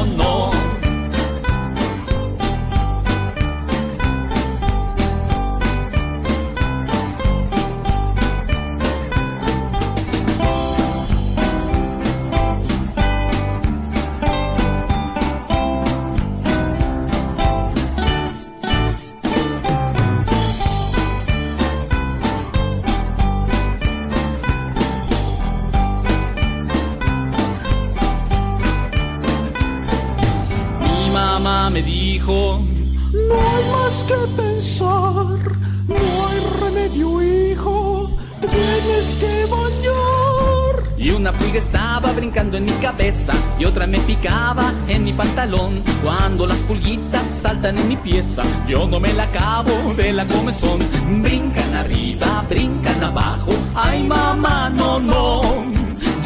Una 41.29 41.39
pulga 41.39 41.59
estaba 41.59 42.13
brincando 42.13 42.57
en 42.57 42.65
mi 42.65 42.73
cabeza 42.73 43.35
y 43.59 43.67
otra 43.67 43.87
me 43.87 43.99
picaba 44.01 44.73
en 44.89 45.05
mi 45.05 45.13
pantalón. 45.13 45.75
Cuando 46.03 46.47
las 46.47 46.59
pulguitas 46.61 47.27
saltan 47.27 47.77
en 47.77 47.89
mi 47.89 47.97
pieza, 47.97 48.43
yo 48.67 48.87
no 48.87 48.99
me 48.99 49.13
la 49.13 49.25
acabo 49.25 49.73
de 49.95 50.13
la 50.13 50.25
comezón. 50.25 50.79
Brincan 51.21 51.75
arriba, 51.75 52.45
brincan 52.49 53.03
abajo. 53.03 53.51
Ay 53.75 54.05
mamá, 54.05 54.71
no, 54.71 55.01
no. 55.01 55.43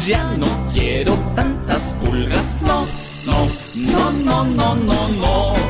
Ya 0.07 0.23
no 0.37 0.47
quiero 0.73 1.15
tantas 1.35 1.93
pulgas, 2.01 2.57
no, 2.61 2.85
no, 3.25 3.47
no, 3.75 4.11
no, 4.11 4.45
no, 4.45 4.75
no, 4.75 5.07
no. 5.09 5.62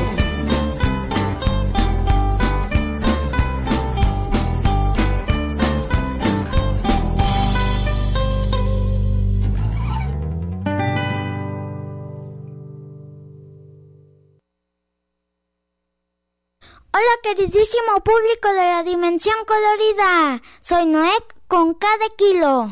Queridísimo 17.24 18.04
público 18.04 18.48
de 18.48 18.58
la 18.58 18.82
Dimensión 18.82 19.34
Colorida. 19.46 20.42
Soy 20.60 20.84
Noé 20.84 21.10
con 21.48 21.72
cada 21.72 22.10
kilo. 22.18 22.70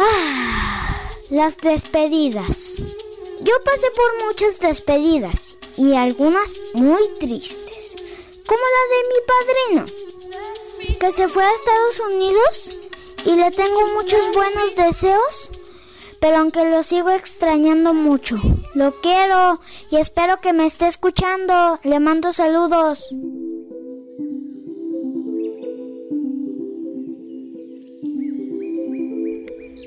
Ah, 0.00 1.12
las 1.30 1.58
despedidas. 1.58 2.78
Yo 3.40 3.54
pasé 3.64 3.88
por 3.92 4.26
muchas 4.26 4.58
despedidas 4.58 5.54
y 5.76 5.94
algunas 5.94 6.58
muy 6.74 7.08
tristes, 7.20 7.94
como 8.48 8.62
la 8.76 8.82
de 8.94 9.00
mi 9.10 9.20
padrino, 9.30 10.98
que 10.98 11.12
se 11.12 11.28
fue 11.28 11.44
a 11.44 11.54
Estados 11.54 12.00
Unidos 12.12 12.72
y 13.24 13.36
le 13.36 13.52
tengo 13.52 13.86
muchos 13.94 14.34
buenos 14.34 14.74
deseos, 14.74 15.50
pero 16.20 16.38
aunque 16.38 16.68
lo 16.68 16.82
sigo 16.82 17.10
extrañando 17.10 17.94
mucho, 17.94 18.36
lo 18.74 18.92
quiero 19.00 19.60
y 19.90 19.96
espero 19.96 20.40
que 20.40 20.52
me 20.52 20.66
esté 20.66 20.86
escuchando. 20.86 21.78
Le 21.84 22.00
mando 22.00 22.32
saludos. 22.32 23.14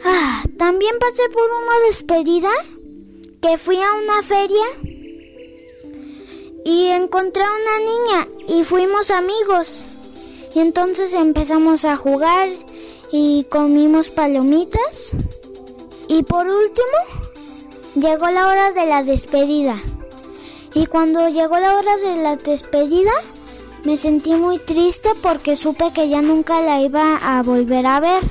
Ah, 0.04 0.44
también 0.58 0.96
pasé 1.00 1.24
por 1.34 1.44
una 1.44 1.88
despedida 1.88 2.50
que 3.42 3.58
fui 3.58 3.78
a 3.82 3.92
una 3.94 4.24
feria 4.24 4.66
y 6.64 6.88
encontré 6.88 7.44
a 7.44 7.52
una 7.52 7.80
niña 7.80 8.28
y 8.48 8.64
fuimos 8.64 9.12
amigos. 9.12 9.86
Y 10.54 10.60
entonces 10.60 11.14
empezamos 11.14 11.86
a 11.86 11.96
jugar 11.96 12.50
y 13.12 13.46
comimos 13.50 14.10
palomitas. 14.10 15.14
Y 16.14 16.24
por 16.24 16.46
último, 16.46 16.98
llegó 17.96 18.30
la 18.32 18.50
hora 18.50 18.74
de 18.74 18.86
la 18.86 19.02
despedida. 19.02 19.78
Y 20.74 20.88
cuando 20.88 21.30
llegó 21.30 21.58
la 21.58 21.78
hora 21.78 21.96
de 21.96 22.18
la 22.18 22.36
despedida, 22.36 23.14
me 23.86 23.96
sentí 23.96 24.34
muy 24.34 24.58
triste 24.58 25.12
porque 25.22 25.56
supe 25.56 25.94
que 25.94 26.10
ya 26.10 26.22
nunca 26.22 26.60
la 26.60 26.82
iba 26.82 27.16
a 27.16 27.42
volver 27.44 27.86
a 27.86 28.02
ver. 28.02 28.24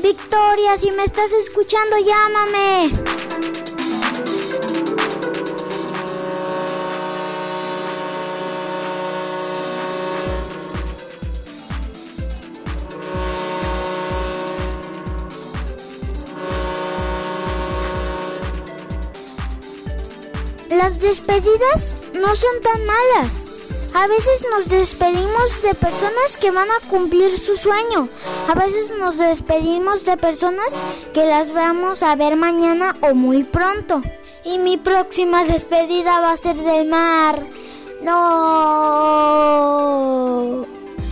Victoria, 0.00 0.76
si 0.76 0.92
me 0.92 1.02
estás 1.02 1.32
escuchando, 1.32 1.96
llámame. 1.98 3.27
Despedidas 21.08 21.96
no 22.20 22.36
son 22.36 22.60
tan 22.62 22.84
malas. 22.84 23.48
A 23.94 24.06
veces 24.06 24.44
nos 24.50 24.68
despedimos 24.68 25.62
de 25.62 25.74
personas 25.74 26.36
que 26.38 26.50
van 26.50 26.68
a 26.70 26.80
cumplir 26.90 27.38
su 27.38 27.56
sueño. 27.56 28.10
A 28.46 28.54
veces 28.54 28.92
nos 28.98 29.16
despedimos 29.16 30.04
de 30.04 30.18
personas 30.18 30.68
que 31.14 31.24
las 31.24 31.50
vamos 31.54 32.02
a 32.02 32.14
ver 32.14 32.36
mañana 32.36 32.94
o 33.00 33.14
muy 33.14 33.42
pronto. 33.42 34.02
Y 34.44 34.58
mi 34.58 34.76
próxima 34.76 35.44
despedida 35.44 36.20
va 36.20 36.32
a 36.32 36.36
ser 36.36 36.56
del 36.56 36.86
mar. 36.88 37.42
No. 38.02 38.12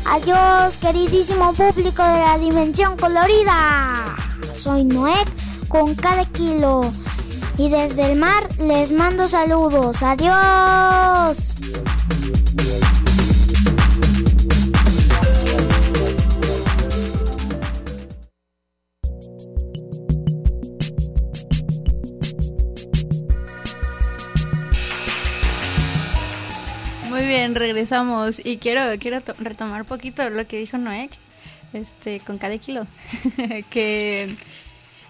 Adiós, 0.05 0.77
queridísimo 0.79 1.55
público 1.55 2.03
de 2.03 2.19
la 2.19 2.37
dimensión 2.37 2.99
colorida. 2.99 4.15
Soy 4.55 4.85
Noé 4.85 5.25
con 5.69 5.95
cada 5.95 6.27
kilo. 6.27 6.93
Y 7.59 7.69
desde 7.71 8.13
el 8.13 8.19
mar 8.19 8.49
les 8.59 8.93
mando 8.93 9.29
saludos. 9.29 10.03
Adiós. 10.03 11.55
Muy 27.09 27.27
bien, 27.27 27.55
regresamos 27.55 28.41
y 28.45 28.59
quiero 28.59 28.83
quiero 28.99 29.21
to- 29.21 29.35
retomar 29.39 29.85
poquito 29.85 30.29
lo 30.29 30.47
que 30.47 30.59
dijo 30.59 30.77
Noé, 30.77 31.09
este, 31.73 32.21
con 32.21 32.37
cada 32.39 32.59
kilo, 32.59 32.87
que 33.71 34.35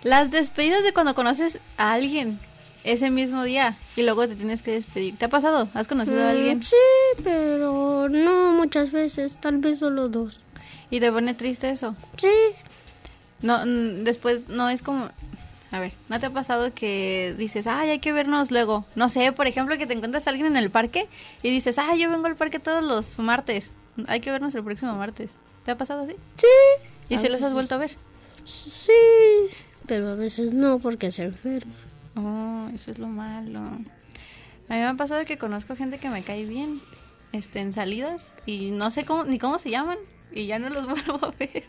las 0.06 0.30
despedidas 0.30 0.84
de 0.84 0.92
cuando 0.92 1.14
conoces 1.14 1.58
a 1.78 1.92
alguien 1.92 2.38
ese 2.84 3.10
mismo 3.10 3.42
día 3.42 3.76
y 3.96 4.02
luego 4.02 4.28
te 4.28 4.36
tienes 4.36 4.62
que 4.62 4.70
despedir. 4.70 5.16
¿Te 5.18 5.24
ha 5.24 5.28
pasado? 5.28 5.68
¿Has 5.74 5.88
conocido 5.88 6.20
a 6.22 6.26
Mm, 6.26 6.28
alguien? 6.28 6.62
Sí, 6.62 6.76
pero 7.24 8.08
no 8.08 8.52
muchas 8.52 8.92
veces, 8.92 9.34
tal 9.40 9.58
vez 9.58 9.80
solo 9.80 10.08
dos. 10.08 10.38
¿Y 10.90 11.00
te 11.00 11.10
pone 11.10 11.34
triste 11.34 11.68
eso? 11.70 11.96
Sí. 12.16 12.28
No, 13.42 13.66
mm, 13.66 14.04
después 14.04 14.48
no 14.48 14.68
es 14.68 14.82
como... 14.82 15.10
A 15.72 15.80
ver, 15.80 15.92
¿no 16.08 16.20
te 16.20 16.26
ha 16.26 16.30
pasado 16.30 16.72
que 16.72 17.34
dices, 17.36 17.66
ay, 17.66 17.90
hay 17.90 17.98
que 17.98 18.12
vernos 18.12 18.52
luego? 18.52 18.84
No 18.94 19.08
sé, 19.08 19.32
por 19.32 19.48
ejemplo, 19.48 19.76
que 19.76 19.86
te 19.88 19.94
encuentras 19.94 20.28
a 20.28 20.30
alguien 20.30 20.46
en 20.46 20.56
el 20.56 20.70
parque 20.70 21.08
y 21.42 21.50
dices, 21.50 21.78
ay, 21.78 21.98
yo 22.00 22.08
vengo 22.08 22.26
al 22.26 22.36
parque 22.36 22.60
todos 22.60 22.84
los 22.84 23.18
martes. 23.18 23.72
Hay 24.06 24.20
que 24.20 24.30
vernos 24.30 24.54
el 24.54 24.62
próximo 24.62 24.94
martes. 24.94 25.30
¿Te 25.64 25.72
ha 25.72 25.76
pasado 25.76 26.02
así? 26.04 26.14
Sí. 26.36 26.46
¿Y 27.08 27.18
si 27.18 27.28
los 27.28 27.42
has 27.42 27.52
vuelto 27.52 27.74
a 27.74 27.78
ver? 27.78 27.96
Sí, 28.44 28.92
pero 29.86 30.10
a 30.10 30.14
veces 30.14 30.52
no 30.52 30.78
porque 30.78 31.10
se 31.10 31.24
enferma. 31.24 31.74
Oh, 32.16 32.68
eso 32.74 32.90
es 32.90 32.98
lo 32.98 33.08
malo. 33.08 33.60
A 33.60 34.74
mí 34.74 34.80
me 34.80 34.84
ha 34.86 34.94
pasado 34.94 35.24
que 35.24 35.38
conozco 35.38 35.76
gente 35.76 35.98
que 35.98 36.08
me 36.08 36.22
cae 36.22 36.44
bien 36.44 36.80
este, 37.32 37.60
en 37.60 37.72
salidas 37.72 38.34
y 38.46 38.70
no 38.72 38.90
sé 38.90 39.04
cómo, 39.04 39.24
ni 39.24 39.38
cómo 39.38 39.58
se 39.58 39.70
llaman 39.70 39.98
y 40.32 40.46
ya 40.46 40.58
no 40.58 40.68
los 40.70 40.86
vuelvo 40.88 41.24
a 41.26 41.30
ver. 41.38 41.64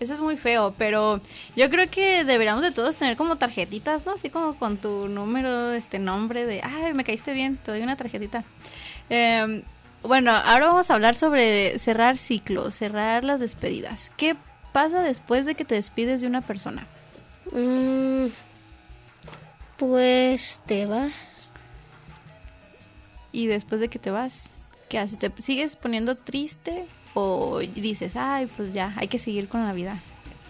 Eso 0.00 0.14
es 0.14 0.20
muy 0.20 0.36
feo, 0.36 0.74
pero 0.76 1.20
yo 1.54 1.70
creo 1.70 1.88
que 1.88 2.24
deberíamos 2.24 2.62
de 2.62 2.72
todos 2.72 2.96
tener 2.96 3.16
como 3.16 3.36
tarjetitas, 3.36 4.04
¿no? 4.04 4.12
Así 4.14 4.30
como 4.30 4.56
con 4.58 4.76
tu 4.78 5.06
número, 5.08 5.72
este 5.72 6.00
nombre 6.00 6.44
de, 6.44 6.60
ay, 6.62 6.92
me 6.92 7.04
caíste 7.04 7.32
bien, 7.32 7.56
te 7.56 7.70
doy 7.70 7.82
una 7.82 7.96
tarjetita. 7.96 8.44
Eh, 9.10 9.62
Bueno, 10.02 10.32
ahora 10.32 10.66
vamos 10.66 10.90
a 10.90 10.94
hablar 10.94 11.14
sobre 11.14 11.78
cerrar 11.78 12.18
ciclos, 12.18 12.74
cerrar 12.74 13.22
las 13.22 13.38
despedidas. 13.38 14.10
¿Qué 14.16 14.34
pasa 14.72 15.00
después 15.02 15.46
de 15.46 15.54
que 15.54 15.64
te 15.64 15.76
despides 15.76 16.20
de 16.20 16.26
una 16.26 16.40
persona? 16.40 16.88
Mm, 17.50 18.26
pues 19.78 20.60
te 20.66 20.86
vas. 20.86 21.12
Y 23.32 23.46
después 23.46 23.80
de 23.80 23.88
que 23.88 23.98
te 23.98 24.10
vas, 24.10 24.50
¿qué 24.88 24.98
haces? 24.98 25.18
¿Te 25.18 25.32
sigues 25.40 25.76
poniendo 25.76 26.16
triste 26.16 26.86
o 27.14 27.58
dices, 27.60 28.14
ay, 28.16 28.46
pues 28.56 28.72
ya, 28.72 28.94
hay 28.96 29.08
que 29.08 29.18
seguir 29.18 29.48
con 29.48 29.64
la 29.64 29.72
vida? 29.72 30.00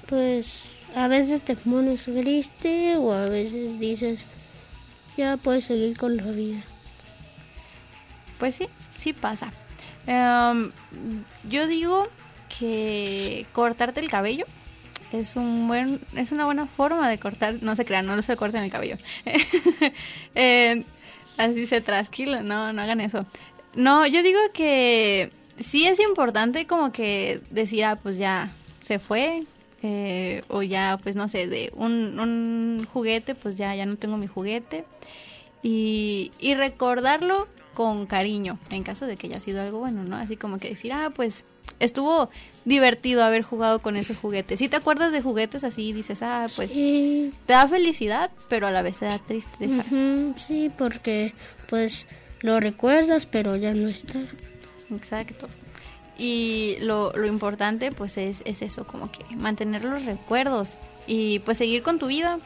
Pues 0.08 0.64
a 0.94 1.08
veces 1.08 1.42
te 1.42 1.56
pones 1.56 2.04
triste 2.04 2.96
o 2.96 3.12
a 3.12 3.26
veces 3.26 3.78
dices, 3.78 4.26
ya 5.16 5.36
puedes 5.36 5.64
seguir 5.64 5.96
con 5.96 6.16
la 6.16 6.24
vida. 6.24 6.62
Pues 8.38 8.56
sí, 8.56 8.68
sí 8.96 9.12
pasa. 9.12 9.52
Em, 10.06 10.72
yo 11.48 11.66
digo 11.66 12.08
que 12.58 13.46
cortarte 13.52 14.00
el 14.00 14.10
cabello 14.10 14.44
es 15.12 15.36
un 15.36 15.68
buen 15.68 16.00
es 16.16 16.32
una 16.32 16.44
buena 16.44 16.66
forma 16.66 17.08
de 17.08 17.18
cortar 17.18 17.56
no 17.60 17.76
se 17.76 17.84
crean 17.84 18.06
no 18.06 18.20
se 18.22 18.36
corten 18.36 18.62
el 18.64 18.70
cabello. 18.70 18.96
Eh, 20.34 20.84
así 21.36 21.66
se 21.66 21.80
tranquilo 21.80 22.42
no 22.42 22.72
no 22.72 22.82
hagan 22.82 23.00
eso. 23.00 23.26
No 23.74 24.06
yo 24.06 24.22
digo 24.22 24.40
que 24.52 25.30
sí 25.58 25.86
es 25.86 26.00
importante 26.00 26.66
como 26.66 26.92
que 26.92 27.40
decir 27.50 27.84
ah 27.84 27.96
pues 27.96 28.16
ya 28.16 28.50
se 28.82 28.98
fue 28.98 29.44
eh, 29.82 30.42
o 30.48 30.62
ya 30.62 30.98
pues 31.02 31.16
no 31.16 31.28
sé 31.28 31.48
de 31.48 31.72
un, 31.74 32.18
un 32.18 32.86
juguete 32.92 33.34
pues 33.34 33.56
ya 33.56 33.74
ya 33.74 33.86
no 33.86 33.96
tengo 33.96 34.16
mi 34.16 34.26
juguete. 34.26 34.84
Y, 35.62 36.32
y 36.40 36.54
recordarlo 36.54 37.46
con 37.74 38.06
cariño, 38.06 38.58
en 38.70 38.82
caso 38.82 39.06
de 39.06 39.16
que 39.16 39.26
haya 39.28 39.40
sido 39.40 39.62
algo 39.62 39.78
bueno, 39.78 40.04
¿no? 40.04 40.16
Así 40.16 40.36
como 40.36 40.58
que 40.58 40.68
decir, 40.70 40.92
ah, 40.92 41.10
pues 41.14 41.44
estuvo 41.80 42.30
divertido 42.64 43.24
haber 43.24 43.42
jugado 43.42 43.80
con 43.80 43.96
ese 43.96 44.14
juguete. 44.14 44.56
Si 44.56 44.68
te 44.68 44.76
acuerdas 44.76 45.12
de 45.12 45.22
juguetes 45.22 45.64
así, 45.64 45.92
dices, 45.92 46.22
ah, 46.22 46.46
pues 46.54 46.70
Sí. 46.72 47.32
te 47.46 47.52
da 47.54 47.66
felicidad, 47.66 48.30
pero 48.48 48.66
a 48.66 48.70
la 48.70 48.82
vez 48.82 48.98
te 48.98 49.06
da 49.06 49.18
tristeza. 49.18 49.84
Sí, 50.46 50.70
porque 50.76 51.34
pues 51.68 52.06
lo 52.40 52.60
recuerdas, 52.60 53.26
pero 53.26 53.56
ya 53.56 53.72
no 53.72 53.88
está. 53.88 54.20
Exacto. 54.90 55.48
Y 56.18 56.76
lo, 56.80 57.12
lo 57.16 57.26
importante, 57.26 57.90
pues, 57.90 58.16
es, 58.18 58.42
es 58.44 58.62
eso, 58.62 58.86
como 58.86 59.10
que 59.10 59.24
mantener 59.34 59.84
los 59.84 60.04
recuerdos 60.04 60.70
y 61.06 61.38
pues 61.40 61.58
seguir 61.58 61.82
con 61.82 61.98
tu 61.98 62.06
vida. 62.06 62.38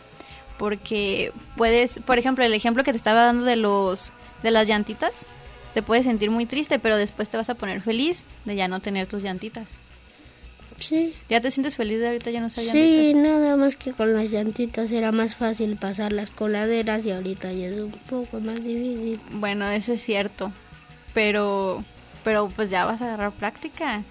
Porque 0.59 1.33
puedes, 1.57 1.99
por 1.99 2.18
ejemplo, 2.18 2.43
el 2.45 2.55
ejemplo 2.55 2.83
que 2.83 2.93
te 2.93 2.97
estaba 2.97 3.27
dando 3.27 3.45
de 3.45 3.57
los 3.57 4.12
de 4.43 4.51
las 4.51 4.68
llantitas, 4.68 5.26
te 5.74 5.82
puedes 5.82 6.05
sentir 6.05 6.30
muy 6.30 6.47
triste, 6.47 6.78
pero 6.78 6.97
después 6.97 7.28
te 7.28 7.37
vas 7.37 7.51
a 7.51 7.55
poner 7.55 7.80
feliz 7.82 8.24
de 8.45 8.57
ya 8.57 8.68
no 8.68 8.80
tener 8.80 9.07
tus 9.07 9.22
llantitas. 9.22 9.68
Sí. 10.78 11.14
¿Ya 11.30 11.41
te 11.41 11.51
sientes 11.51 11.74
feliz 11.76 12.01
de 12.01 12.07
ahorita 12.09 12.30
ya 12.30 12.41
no 12.41 12.49
usar 12.49 12.62
Sí, 12.64 12.68
llantitas? 12.70 13.22
nada 13.22 13.57
más 13.57 13.76
que 13.76 13.93
con 13.93 14.12
las 14.12 14.30
llantitas 14.30 14.93
era 14.93 15.11
más 15.11 15.34
fácil 15.34 15.76
pasar 15.76 16.12
las 16.12 16.30
coladeras 16.30 17.05
y 17.07 17.12
ahorita 17.12 17.51
ya 17.53 17.68
es 17.68 17.78
un 17.78 17.93
poco 18.11 18.41
más 18.41 18.62
difícil. 18.62 19.18
Bueno, 19.32 19.66
eso 19.70 19.95
es 19.95 20.03
cierto. 20.03 20.53
Pero, 21.14 21.82
pero 22.24 22.51
pues 22.55 22.68
ya 22.68 22.84
vas 22.84 23.01
a 23.01 23.07
agarrar 23.07 23.32
práctica. 23.32 24.03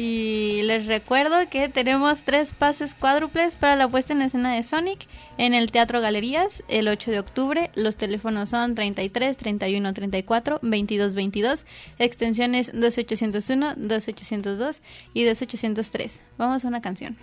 Y 0.00 0.62
les 0.62 0.86
recuerdo 0.86 1.48
que 1.50 1.68
tenemos 1.68 2.22
tres 2.22 2.52
pases 2.52 2.94
cuádruples 2.94 3.56
para 3.56 3.74
la 3.74 3.88
puesta 3.88 4.12
en 4.12 4.22
escena 4.22 4.54
de 4.54 4.62
Sonic 4.62 5.08
en 5.38 5.54
el 5.54 5.72
Teatro 5.72 6.00
Galerías 6.00 6.62
el 6.68 6.86
8 6.86 7.10
de 7.10 7.18
octubre. 7.18 7.70
Los 7.74 7.96
teléfonos 7.96 8.50
son 8.50 8.76
33 8.76 9.36
31 9.36 9.92
34 9.92 10.60
22 10.62 11.14
22, 11.16 11.66
extensiones 11.98 12.70
2801, 12.74 13.74
2802 13.76 14.82
y 15.14 15.24
2803. 15.24 16.20
Vamos 16.38 16.64
a 16.64 16.68
una 16.68 16.80
canción. 16.80 17.16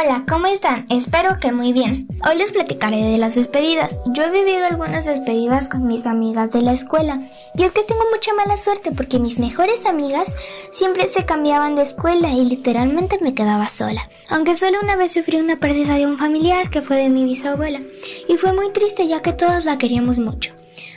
Hola, 0.00 0.24
¿cómo 0.28 0.46
están? 0.46 0.86
Espero 0.90 1.40
que 1.40 1.50
muy 1.50 1.72
bien. 1.72 2.06
Hoy 2.24 2.36
les 2.36 2.52
platicaré 2.52 3.02
de 3.02 3.18
las 3.18 3.34
despedidas. 3.34 3.98
Yo 4.06 4.22
he 4.22 4.30
vivido 4.30 4.64
algunas 4.64 5.06
despedidas 5.06 5.68
con 5.68 5.88
mis 5.88 6.06
amigas 6.06 6.52
de 6.52 6.62
la 6.62 6.72
escuela. 6.72 7.20
Y 7.56 7.64
es 7.64 7.72
que 7.72 7.82
tengo 7.82 8.02
mucha 8.12 8.32
mala 8.34 8.56
suerte 8.56 8.92
porque 8.92 9.18
mis 9.18 9.40
mejores 9.40 9.86
amigas 9.86 10.36
siempre 10.70 11.08
se 11.08 11.24
cambiaban 11.26 11.74
de 11.74 11.82
escuela 11.82 12.30
y 12.30 12.44
literalmente 12.44 13.18
me 13.20 13.34
quedaba 13.34 13.66
sola. 13.66 14.08
Aunque 14.28 14.54
solo 14.54 14.78
una 14.80 14.94
vez 14.94 15.14
sufrí 15.14 15.38
una 15.38 15.58
pérdida 15.58 15.96
de 15.96 16.06
un 16.06 16.16
familiar 16.16 16.70
que 16.70 16.80
fue 16.80 16.94
de 16.94 17.08
mi 17.08 17.24
bisabuela. 17.24 17.80
Y 18.28 18.36
fue 18.36 18.52
muy 18.52 18.70
triste 18.70 19.08
ya 19.08 19.20
que 19.20 19.32
todos 19.32 19.64
la 19.64 19.78
queríamos 19.78 20.20
mucho. 20.20 20.52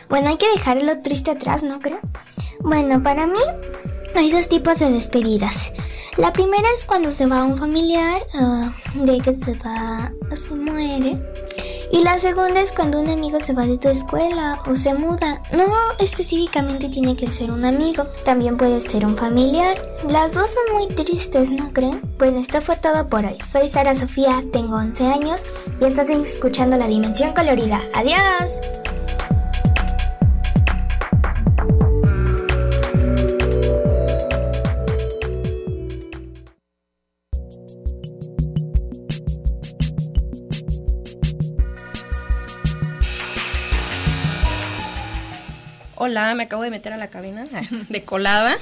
Bueno, 0.09 0.29
hay 0.29 0.37
que 0.37 0.51
dejar 0.53 0.83
lo 0.83 0.99
triste 0.99 1.31
atrás, 1.31 1.63
¿no 1.63 1.79
creo? 1.79 2.01
Bueno, 2.59 3.01
para 3.01 3.25
mí 3.25 3.39
hay 4.15 4.31
dos 4.31 4.47
tipos 4.47 4.79
de 4.79 4.91
despedidas. 4.91 5.73
La 6.17 6.33
primera 6.33 6.67
es 6.75 6.85
cuando 6.85 7.11
se 7.11 7.25
va 7.25 7.43
un 7.43 7.57
familiar, 7.57 8.25
ah, 8.33 8.73
de 8.95 9.19
que 9.19 9.33
se 9.33 9.53
va, 9.55 10.11
se 10.35 10.53
muere. 10.53 11.17
Y 11.91 12.03
la 12.03 12.19
segunda 12.19 12.61
es 12.61 12.71
cuando 12.71 13.01
un 13.01 13.09
amigo 13.09 13.39
se 13.41 13.53
va 13.53 13.65
de 13.65 13.77
tu 13.77 13.89
escuela 13.89 14.61
o 14.65 14.75
se 14.75 14.93
muda. 14.93 15.41
No 15.51 15.65
específicamente 15.99 16.89
tiene 16.89 17.15
que 17.15 17.31
ser 17.31 17.51
un 17.51 17.65
amigo, 17.65 18.05
también 18.23 18.57
puede 18.57 18.79
ser 18.81 19.05
un 19.05 19.17
familiar. 19.17 19.77
Las 20.09 20.33
dos 20.33 20.51
son 20.51 20.77
muy 20.77 20.87
tristes, 20.95 21.49
¿no 21.49 21.71
creen? 21.73 22.01
Bueno, 22.17 22.39
esto 22.39 22.61
fue 22.61 22.77
todo 22.77 23.07
por 23.09 23.25
hoy. 23.25 23.35
Soy 23.51 23.67
Sara 23.67 23.95
Sofía, 23.95 24.43
tengo 24.51 24.75
11 24.75 25.05
años 25.05 25.43
y 25.79 25.85
estás 25.85 26.09
escuchando 26.09 26.77
La 26.77 26.87
Dimensión 26.87 27.33
Colorida. 27.33 27.81
¡Adiós! 27.93 28.59
Hola, 46.03 46.33
me 46.33 46.45
acabo 46.45 46.63
de 46.63 46.71
meter 46.71 46.93
a 46.93 46.97
la 46.97 47.11
cabina 47.11 47.45
de 47.89 48.03
colada. 48.03 48.57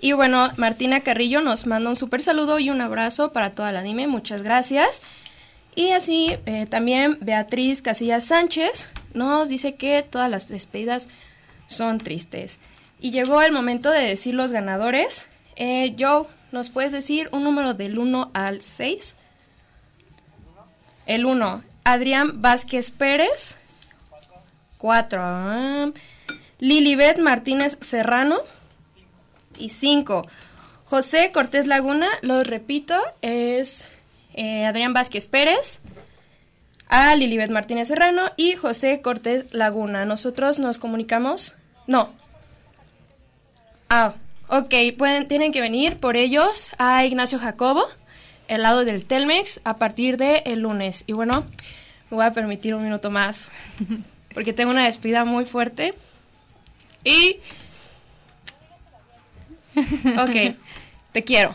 Y 0.00 0.12
bueno, 0.12 0.48
Martina 0.56 1.00
Carrillo 1.00 1.42
nos 1.42 1.66
manda 1.66 1.90
un 1.90 1.96
súper 1.96 2.22
saludo 2.22 2.58
y 2.58 2.70
un 2.70 2.80
abrazo 2.80 3.34
para 3.34 3.50
toda 3.50 3.70
la 3.70 3.80
anime. 3.80 4.06
Muchas 4.06 4.40
gracias. 4.40 5.02
Y 5.74 5.90
así 5.90 6.38
eh, 6.46 6.64
también 6.64 7.18
Beatriz 7.20 7.82
Casillas 7.82 8.24
Sánchez 8.24 8.88
nos 9.12 9.50
dice 9.50 9.74
que 9.74 10.02
todas 10.02 10.30
las 10.30 10.48
despedidas 10.48 11.08
son 11.66 11.98
tristes. 11.98 12.60
Y 12.98 13.10
llegó 13.10 13.42
el 13.42 13.52
momento 13.52 13.90
de 13.90 14.00
decir 14.00 14.32
los 14.34 14.50
ganadores. 14.50 15.26
Eh, 15.56 15.96
Joe, 15.98 16.28
¿nos 16.50 16.70
puedes 16.70 16.92
decir 16.92 17.28
un 17.30 17.44
número 17.44 17.74
del 17.74 17.98
1 17.98 18.30
al 18.32 18.62
6? 18.62 19.16
El 21.04 21.26
1, 21.26 21.62
Adrián 21.84 22.40
Vázquez 22.40 22.90
Pérez. 22.90 23.54
4, 24.78 25.92
Lilibet 26.58 27.18
Martínez 27.18 27.78
Serrano. 27.80 28.38
Y 29.56 29.70
5, 29.70 30.26
José 30.84 31.32
Cortés 31.32 31.66
Laguna. 31.66 32.08
Lo 32.22 32.44
repito, 32.44 32.94
es 33.22 33.88
eh, 34.34 34.64
Adrián 34.66 34.92
Vázquez 34.92 35.26
Pérez. 35.26 35.80
A 36.88 37.14
Lilibet 37.16 37.50
Martínez 37.50 37.88
Serrano 37.88 38.30
y 38.36 38.52
José 38.52 39.00
Cortés 39.02 39.46
Laguna. 39.52 40.04
Nosotros 40.04 40.58
nos 40.58 40.78
comunicamos. 40.78 41.56
No. 41.86 42.10
Ah, 43.90 44.14
ok. 44.48 44.74
Pueden, 44.96 45.28
tienen 45.28 45.52
que 45.52 45.60
venir 45.60 45.98
por 45.98 46.16
ellos 46.16 46.72
a 46.78 47.04
Ignacio 47.04 47.38
Jacobo, 47.38 47.86
el 48.46 48.62
lado 48.62 48.84
del 48.84 49.04
Telmex, 49.04 49.60
a 49.64 49.76
partir 49.76 50.16
del 50.16 50.42
el 50.44 50.60
lunes. 50.60 51.04
Y 51.06 51.12
bueno, 51.12 51.44
me 52.10 52.16
voy 52.16 52.24
a 52.24 52.32
permitir 52.32 52.74
un 52.74 52.84
minuto 52.84 53.10
más, 53.10 53.48
porque 54.34 54.52
tengo 54.52 54.70
una 54.70 54.84
despedida 54.84 55.24
muy 55.24 55.44
fuerte. 55.44 55.94
Y... 57.04 57.40
Ok, 59.76 60.56
te 61.12 61.24
quiero. 61.24 61.54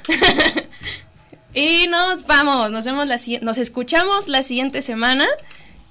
y 1.54 1.88
nos 1.88 2.26
vamos, 2.26 2.72
nos 2.72 2.86
vemos 2.86 3.06
la 3.08 3.18
si- 3.18 3.40
nos 3.40 3.58
escuchamos 3.58 4.28
la 4.28 4.44
siguiente 4.44 4.82
semana 4.82 5.28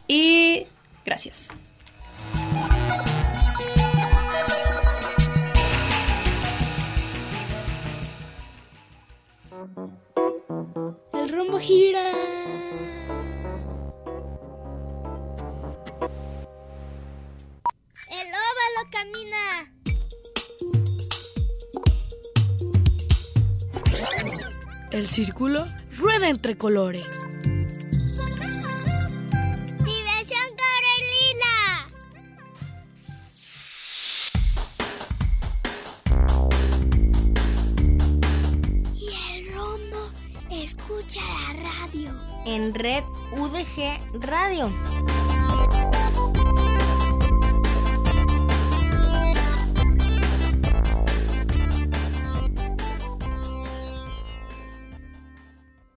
y 0.08 0.66
gracias. 1.04 1.48
El 11.12 11.28
rumbo 11.30 11.58
gira. 11.58 12.12
Camina. 18.90 19.72
El 24.90 25.08
círculo 25.08 25.66
rueda 25.96 26.28
entre 26.28 26.56
colores. 26.56 27.06
Diversión 29.78 30.48
Corelila. 30.58 31.88
Y 38.94 39.08
el 39.34 39.54
rombo 39.54 40.10
escucha 40.50 41.20
la 41.20 41.52
radio. 41.62 42.10
En 42.44 42.74
Red 42.74 43.04
UDG 43.38 43.98
Radio. 44.20 44.70